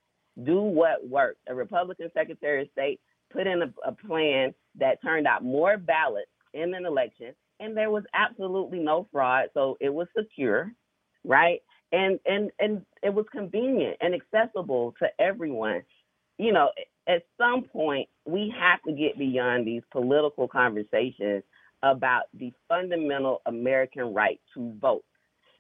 [0.45, 1.41] do what worked.
[1.49, 3.01] A Republican Secretary of State
[3.33, 7.91] put in a, a plan that turned out more ballots in an election and there
[7.91, 9.47] was absolutely no fraud.
[9.55, 10.73] So it was secure,
[11.25, 11.61] right?
[11.93, 15.83] And and and it was convenient and accessible to everyone.
[16.39, 16.71] You know,
[17.09, 21.45] at some point we have to get beyond these political conversations
[21.85, 25.05] about the fundamental American right to vote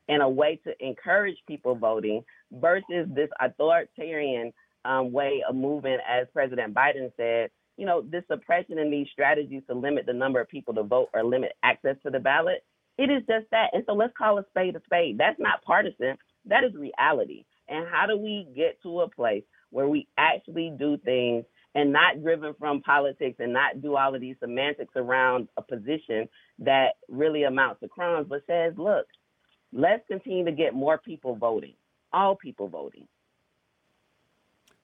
[0.09, 4.53] and a way to encourage people voting versus this authoritarian
[4.85, 9.63] um, way of moving, as President Biden said, you know, this suppression and these strategies
[9.69, 12.65] to limit the number of people to vote or limit access to the ballot,
[12.99, 13.71] it is just that.
[13.73, 15.19] And so let's call a spade a spade.
[15.19, 16.17] That's not partisan.
[16.47, 17.45] That is reality.
[17.69, 21.45] And how do we get to a place where we actually do things
[21.75, 26.29] and not driven from politics and not do all of these semantics around a position
[26.59, 29.07] that really amounts to crumbs, but says, look,
[29.73, 31.75] let's continue to get more people voting,
[32.13, 33.09] all people voting.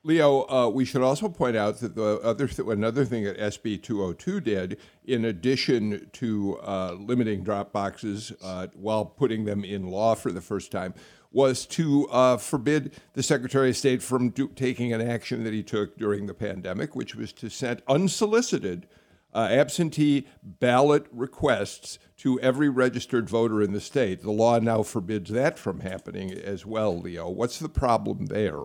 [0.04, 3.82] Leo, uh, we should also point out that the other th- another thing that SB
[3.82, 10.14] 202 did, in addition to uh, limiting drop boxes uh, while putting them in law
[10.14, 10.94] for the first time,
[11.32, 15.62] was to uh, forbid the Secretary of State from do- taking an action that he
[15.62, 18.86] took during the pandemic, which was to send unsolicited
[19.34, 24.22] uh, absentee ballot requests to every registered voter in the state.
[24.22, 27.28] The law now forbids that from happening as well, Leo.
[27.28, 28.62] What's the problem there?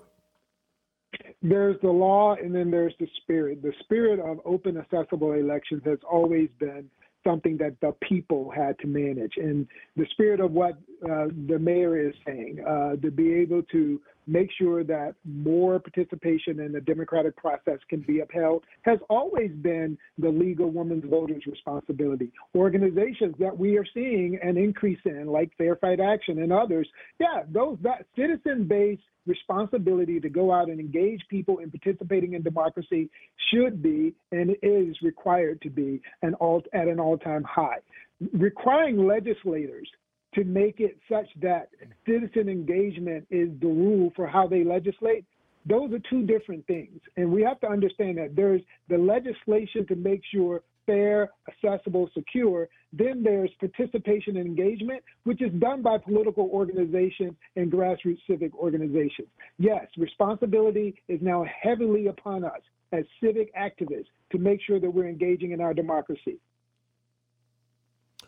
[1.44, 3.62] There's the law and then there's the spirit.
[3.62, 6.90] The spirit of open, accessible elections has always been
[7.26, 9.34] something that the people had to manage.
[9.38, 10.74] And the spirit of what
[11.04, 16.62] uh, the mayor is saying, uh, to be able to make sure that more participation
[16.62, 21.46] in the democratic process can be upheld has always been the League of Women's Voters'
[21.46, 22.32] responsibility.
[22.56, 26.88] Organizations that we are seeing an increase in, like Fair Fight Action and others,
[27.20, 33.10] yeah, those that citizen-based responsibility to go out and engage people in participating in democracy
[33.52, 37.80] should be and is required to be an all, at an all-time high.
[38.34, 39.88] Requiring legislators
[40.36, 41.70] to make it such that
[42.06, 45.26] citizen engagement is the rule for how they legislate,
[45.66, 47.00] those are two different things.
[47.16, 52.68] And we have to understand that there's the legislation to make sure fair, accessible, secure.
[52.92, 59.28] Then there's participation and engagement, which is done by political organizations and grassroots civic organizations.
[59.58, 62.62] Yes, responsibility is now heavily upon us
[62.92, 66.40] as civic activists to make sure that we're engaging in our democracy.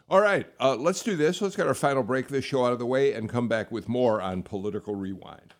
[0.07, 1.41] All right, uh, let's do this.
[1.41, 3.71] Let's get our final break of this show out of the way and come back
[3.71, 5.55] with more on Political Rewind.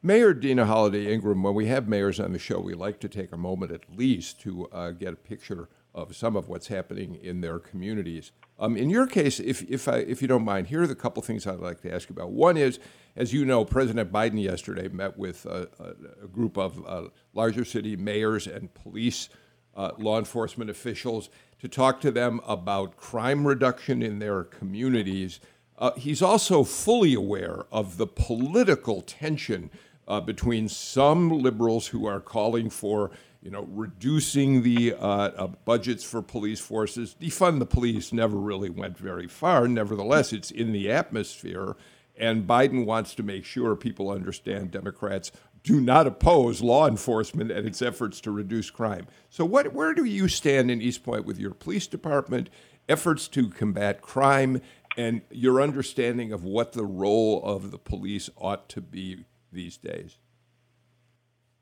[0.00, 3.32] Mayor Deana Holiday Ingram, when we have mayors on the show, we like to take
[3.32, 7.40] a moment at least to uh, get a picture of some of what's happening in
[7.40, 8.30] their communities.
[8.60, 11.20] Um, in your case, if, if, I, if you don't mind, here are the couple
[11.24, 12.30] things I'd like to ask you about.
[12.30, 12.78] One is,
[13.16, 17.64] as you know, President Biden yesterday met with a, a, a group of uh, larger
[17.64, 19.28] city mayors and police
[19.76, 21.28] uh, law enforcement officials
[21.58, 25.40] to talk to them about crime reduction in their communities.
[25.76, 29.70] Uh, he's also fully aware of the political tension
[30.08, 36.02] uh, between some liberals who are calling for you know, reducing the uh, uh, budgets
[36.02, 37.14] for police forces.
[37.20, 39.68] Defund the police never really went very far.
[39.68, 41.76] Nevertheless, it's in the atmosphere.
[42.16, 45.30] And Biden wants to make sure people understand Democrats
[45.62, 49.06] do not oppose law enforcement and its efforts to reduce crime.
[49.28, 52.50] So, what, where do you stand in East Point with your police department,
[52.88, 54.62] efforts to combat crime,
[54.96, 60.18] and your understanding of what the role of the police ought to be these days?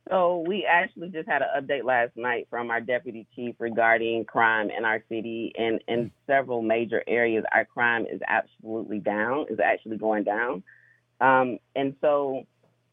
[0.08, 4.70] So we actually just had an update last night from our deputy chief regarding crime
[4.70, 7.44] in our city and in several major areas.
[7.52, 10.62] Our crime is absolutely down, is actually going down.
[11.20, 12.44] Um, and so,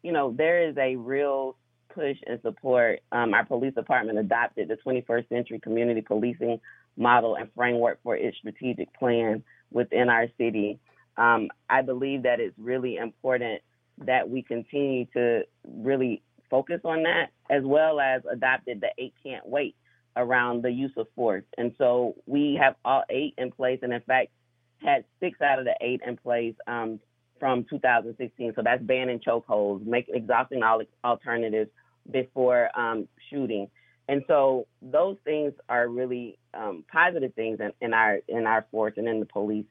[0.02, 1.56] you know, there is a real
[1.94, 3.00] push and support.
[3.12, 6.60] Um, our police department adopted the 21st century community policing
[6.96, 10.80] model and framework for its strategic plan within our city.
[11.16, 13.62] Um, I believe that it's really important
[13.98, 19.46] that we continue to really focus on that, as well as adopted the eight can't
[19.46, 19.76] wait
[20.16, 21.44] around the use of force.
[21.58, 24.30] And so we have all eight in place, and in fact,
[24.82, 27.00] had six out of the eight in place um,
[27.40, 28.52] from 2016.
[28.54, 31.70] So that's banning chokeholds, making exhausting all alternatives
[32.10, 33.68] before um, shooting.
[34.08, 38.94] And so those things are really um, positive things in, in, our in our force
[38.96, 39.64] and in the police.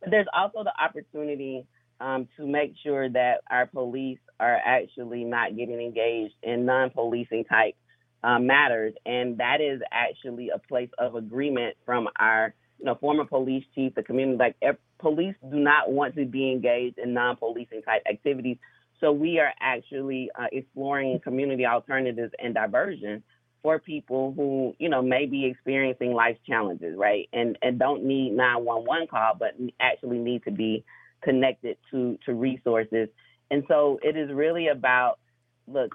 [0.00, 1.66] But there's also the opportunity
[2.00, 7.74] um, to make sure that our police are actually not getting engaged in non-policing type
[8.22, 13.24] uh, matters, and that is actually a place of agreement from our you know former
[13.24, 14.38] police chief, the community.
[14.38, 18.56] Like if police do not want to be engaged in non-policing type activities,
[19.00, 23.22] so we are actually uh, exploring community alternatives and diversion
[23.62, 28.32] for people who you know may be experiencing life challenges, right, and and don't need
[28.32, 30.84] 911 call, but actually need to be
[31.24, 33.08] connected to to resources.
[33.50, 35.18] And so it is really about
[35.66, 35.90] look,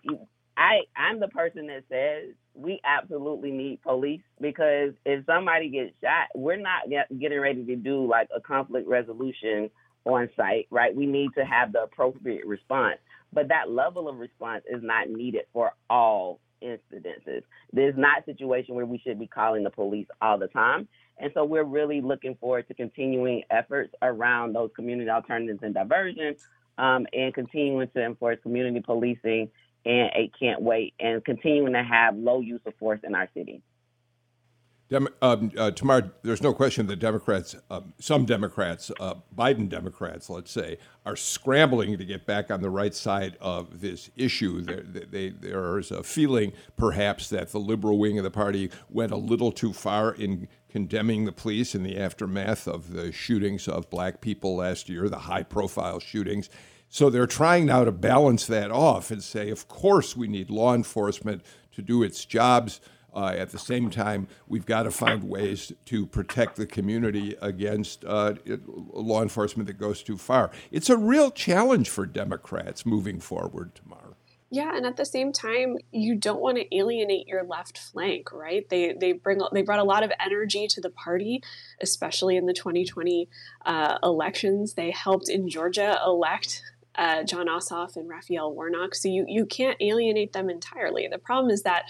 [0.57, 6.27] I I'm the person that says we absolutely need police because if somebody gets shot,
[6.35, 9.69] we're not get, getting ready to do like a conflict resolution
[10.05, 10.95] on site, right?
[10.95, 12.97] We need to have the appropriate response.
[13.31, 17.43] But that level of response is not needed for all incidences.
[17.71, 20.87] There's not a situation where we should be calling the police all the time.
[21.19, 26.35] And so we're really looking forward to continuing efforts around those community alternatives and diversion
[26.77, 29.49] um, and continuing to enforce community policing
[29.85, 33.61] and it can't wait and continuing to have low use of force in our city.
[34.89, 40.31] Dem- um, uh, Tamar, there's no question that Democrats, um, some Democrats, uh, Biden Democrats,
[40.31, 44.61] let's say, are scrambling to get back on the right side of this issue.
[44.61, 49.17] There, they, there's a feeling, perhaps, that the liberal wing of the party went a
[49.17, 54.21] little too far in condemning the police in the aftermath of the shootings of black
[54.21, 56.49] people last year, the high profile shootings.
[56.89, 60.73] So they're trying now to balance that off and say, of course, we need law
[60.73, 62.81] enforcement to do its jobs.
[63.13, 68.05] Uh, at the same time, we've got to find ways to protect the community against
[68.05, 68.35] uh,
[68.93, 70.51] law enforcement that goes too far.
[70.71, 74.15] It's a real challenge for Democrats moving forward, Tamar.
[74.51, 78.67] Yeah, and at the same time, you don't want to alienate your left flank, right?
[78.67, 81.43] They they bring they brought a lot of energy to the party,
[81.81, 83.29] especially in the 2020
[83.65, 84.73] uh, elections.
[84.73, 86.63] They helped in Georgia elect
[86.95, 88.95] uh, Jon Ossoff and Raphael Warnock.
[88.95, 91.07] So you you can't alienate them entirely.
[91.07, 91.85] The problem is that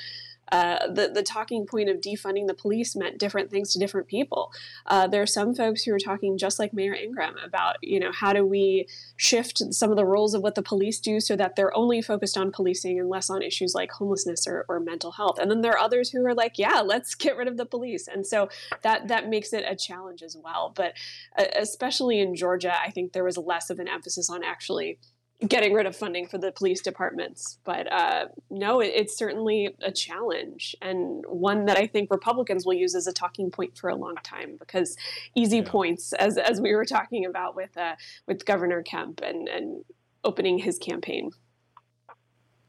[0.52, 4.52] uh, the, the talking point of defunding the police meant different things to different people.
[4.86, 8.12] Uh, there are some folks who are talking just like Mayor Ingram about, you know,
[8.12, 8.88] how do we
[9.18, 12.38] shift some of the roles of what the police do so that they're only focused
[12.38, 15.38] on policing and less on issues like homelessness or, or mental health.
[15.40, 18.08] And then there are others who are like, yeah, let's get rid of the police.
[18.08, 18.50] And so
[18.82, 20.74] that that makes it a challenge as well.
[20.76, 20.94] But
[21.38, 25.00] uh, especially in Georgia, I think there was less of an emphasis on actually
[25.48, 27.60] getting rid of funding for the police departments.
[27.64, 32.74] But uh, no, it, it's certainly a challenge and one that I think Republicans will
[32.74, 34.98] use as a talking point for a long time because
[35.36, 35.70] easy yeah.
[35.70, 37.96] points, as as we were talking about with uh,
[38.28, 39.86] with Governor Kemp and and
[40.24, 41.32] opening his campaign.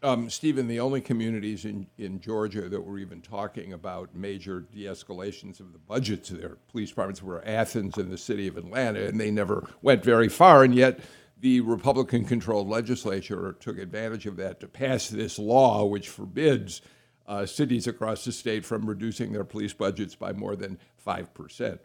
[0.02, 4.84] Um, Stephen, the only communities in, in Georgia that were even talking about major de
[4.84, 9.04] escalations of the budgets of their police departments were Athens and the city of Atlanta,
[9.04, 10.64] and they never went very far.
[10.64, 11.00] And yet,
[11.40, 16.82] the Republican controlled legislature took advantage of that to pass this law, which forbids
[17.26, 21.78] uh, cities across the state from reducing their police budgets by more than 5%.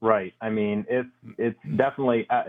[0.00, 0.34] Right.
[0.40, 2.44] I mean, it's, it's definitely, uh,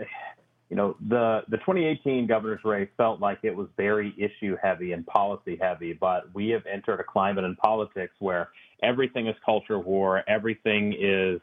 [0.68, 5.06] you know, the, the 2018 governor's race felt like it was very issue heavy and
[5.06, 8.50] policy heavy, but we have entered a climate in politics where
[8.82, 11.40] everything is culture war, everything is,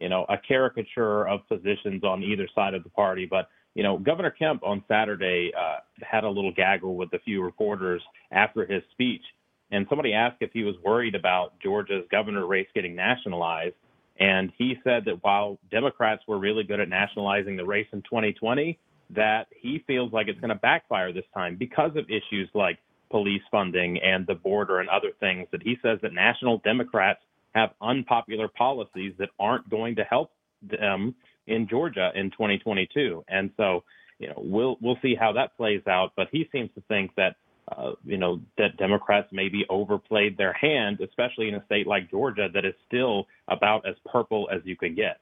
[0.00, 3.26] you know, a caricature of positions on either side of the party.
[3.28, 7.42] But you know, Governor Kemp on Saturday uh, had a little gaggle with a few
[7.42, 9.22] reporters after his speech,
[9.70, 13.74] and somebody asked if he was worried about Georgia's governor race getting nationalized.
[14.20, 18.78] And he said that while Democrats were really good at nationalizing the race in 2020,
[19.10, 22.78] that he feels like it's going to backfire this time because of issues like
[23.10, 27.20] police funding and the border and other things that he says that national Democrats
[27.54, 30.30] have unpopular policies that aren't going to help
[30.62, 31.14] them
[31.46, 33.24] in Georgia in 2022.
[33.28, 33.84] And so,
[34.18, 36.12] you know, we'll we'll see how that plays out.
[36.16, 37.36] But he seems to think that
[37.76, 42.48] uh, you know that Democrats maybe overplayed their hand, especially in a state like Georgia
[42.52, 45.18] that is still about as purple as you can get.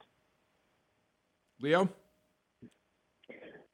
[1.59, 1.89] Leo.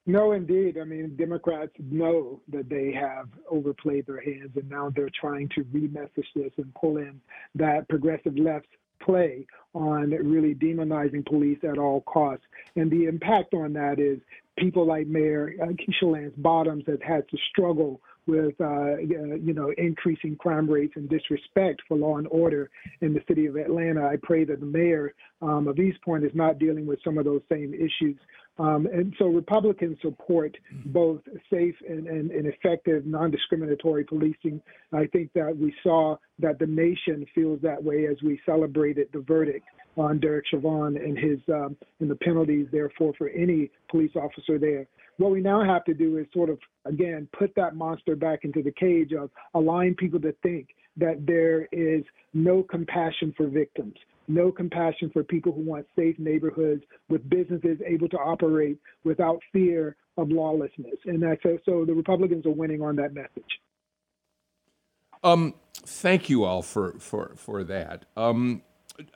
[0.05, 0.77] No, indeed.
[0.79, 5.63] I mean, Democrats know that they have overplayed their hands, and now they're trying to
[5.65, 7.21] remessage this and pull in
[7.53, 8.67] that progressive left
[9.01, 12.45] play on really demonizing police at all costs.
[12.75, 14.19] And the impact on that is
[14.57, 19.73] people like Mayor uh, Keisha Lance Bottoms has had to struggle with uh, you know
[19.77, 22.69] increasing crime rates and disrespect for law and order
[23.01, 24.05] in the city of Atlanta.
[24.05, 27.25] I pray that the mayor um, of East Point is not dealing with some of
[27.25, 28.17] those same issues.
[28.59, 30.55] Um, and so Republicans support
[30.87, 34.61] both safe and, and, and, effective non-discriminatory policing.
[34.91, 39.21] I think that we saw that the nation feels that way as we celebrated the
[39.21, 44.59] verdict on Derek Chauvin and his um, and the penalties, therefore, for any police officer
[44.59, 44.85] there.
[45.17, 48.61] What we now have to do is sort of again put that monster back into
[48.61, 50.67] the cage of allowing people to think
[50.99, 53.95] that there is no compassion for victims
[54.29, 59.95] no compassion for people who want safe neighborhoods with businesses able to operate without fear
[60.17, 60.95] of lawlessness.
[61.05, 63.59] And that's so, the Republicans are winning on that message.
[65.23, 68.05] Um, thank you all for for for that.
[68.15, 68.61] Um,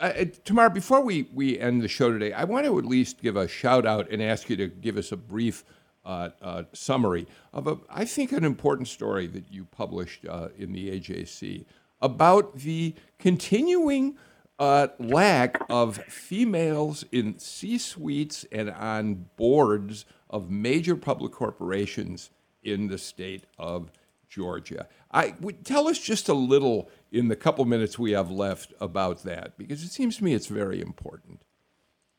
[0.01, 3.36] I, Tamar, before we, we end the show today, I want to at least give
[3.36, 5.63] a shout out and ask you to give us a brief
[6.06, 10.74] uh, uh, summary of a, I think, an important story that you published uh, in
[10.74, 11.66] the AJC
[12.01, 14.18] about the continuing
[14.60, 22.30] uh, lack of females in C suites and on boards of major public corporations
[22.64, 23.91] in the state of
[24.30, 24.88] Georgia.
[25.12, 29.24] I would tell us just a little in the couple minutes we have left about
[29.24, 31.41] that because it seems to me it's very important.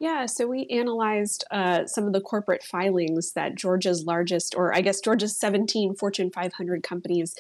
[0.01, 4.81] Yeah, so we analyzed uh, some of the corporate filings that Georgia's largest, or I
[4.81, 7.35] guess Georgia's 17 Fortune 500 companies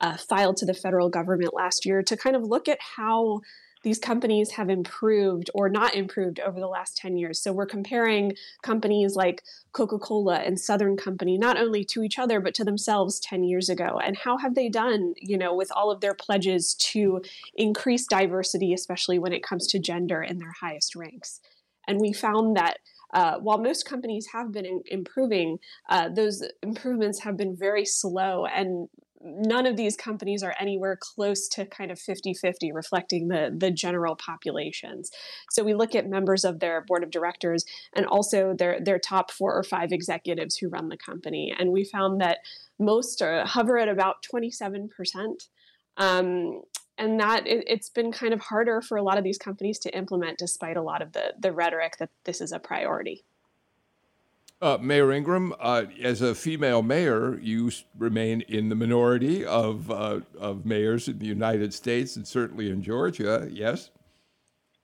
[0.00, 3.40] uh, filed to the federal government last year to kind of look at how
[3.84, 7.40] these companies have improved or not improved over the last 10 years.
[7.40, 9.42] So we're comparing companies like
[9.72, 13.68] Coca Cola and Southern Company not only to each other, but to themselves 10 years
[13.68, 14.00] ago.
[14.02, 17.22] And how have they done, you know, with all of their pledges to
[17.54, 21.40] increase diversity, especially when it comes to gender in their highest ranks?
[21.88, 22.78] And we found that
[23.14, 25.58] uh, while most companies have been in- improving,
[25.88, 28.44] uh, those improvements have been very slow.
[28.44, 28.88] And
[29.20, 34.14] none of these companies are anywhere close to kind of 50-50 reflecting the the general
[34.14, 35.10] populations
[35.50, 37.64] so we look at members of their board of directors
[37.96, 41.84] and also their their top four or five executives who run the company and we
[41.84, 42.38] found that
[42.78, 44.88] most are, hover at about 27%
[45.96, 46.62] um,
[46.98, 49.96] and that it, has been kind of harder for a lot of these companies to
[49.96, 53.24] implement despite a lot of the the rhetoric that this is a priority
[54.60, 60.20] uh, Mayor Ingram, uh, as a female mayor, you remain in the minority of uh,
[60.38, 63.48] of mayors in the United States and certainly in Georgia.
[63.50, 63.90] Yes.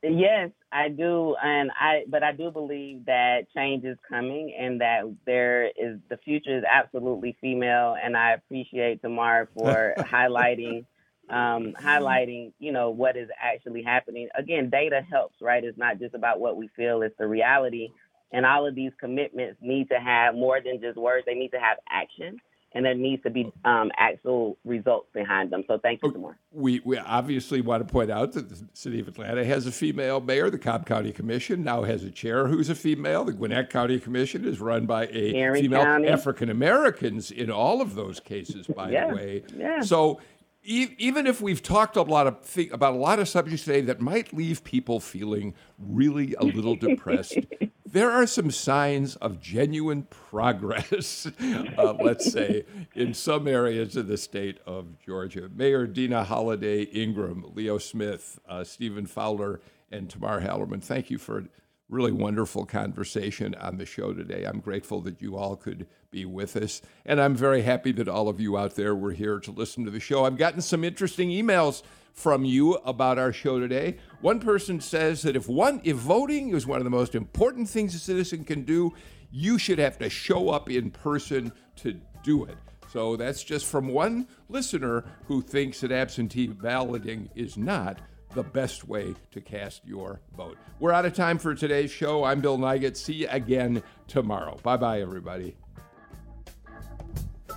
[0.02, 2.04] Yes, I do, and I.
[2.08, 6.64] But I do believe that change is coming, and that there is the future is
[6.70, 7.96] absolutely female.
[8.00, 10.84] And I appreciate Tamar for highlighting
[11.30, 14.28] um, highlighting, you know, what is actually happening.
[14.36, 15.64] Again, data helps, right?
[15.64, 17.88] It's not just about what we feel; it's the reality
[18.34, 21.24] and all of these commitments need to have more than just words.
[21.24, 22.40] They need to have action,
[22.72, 25.62] and there needs to be um, actual results behind them.
[25.68, 26.34] So thank you.
[26.50, 30.20] We, we obviously want to point out that the city of Atlanta has a female
[30.20, 30.50] mayor.
[30.50, 33.24] The Cobb County Commission now has a chair who's a female.
[33.24, 35.82] The Gwinnett County Commission is run by a female.
[35.82, 39.08] African Americans in all of those cases, by yeah.
[39.08, 39.44] the way.
[39.56, 39.80] Yeah.
[39.82, 40.20] So
[40.64, 44.00] even if we've talked a lot of th- about a lot of subjects today that
[44.00, 47.38] might leave people feeling really a little depressed,
[47.86, 51.26] there are some signs of genuine progress,
[51.78, 55.50] uh, let's say, in some areas of the state of Georgia.
[55.54, 59.60] Mayor Deana Holiday Ingram, Leo Smith, uh, Stephen Fowler,
[59.90, 61.44] and Tamar Hallerman, thank you for a
[61.88, 64.44] really wonderful conversation on the show today.
[64.44, 66.80] I'm grateful that you all could be with us.
[67.04, 69.90] And I'm very happy that all of you out there were here to listen to
[69.90, 70.24] the show.
[70.24, 73.96] I've gotten some interesting emails from you about our show today.
[74.20, 77.94] One person says that if one if voting is one of the most important things
[77.94, 78.94] a citizen can do,
[79.32, 82.56] you should have to show up in person to do it.
[82.92, 87.98] So that's just from one listener who thinks that absentee balloting is not
[88.34, 90.56] the best way to cast your vote.
[90.78, 92.22] We're out of time for today's show.
[92.22, 92.96] I'm Bill Nigut.
[92.96, 94.58] See you again tomorrow.
[94.62, 95.56] Bye bye, everybody.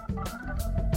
[0.08, 0.97] Thank you.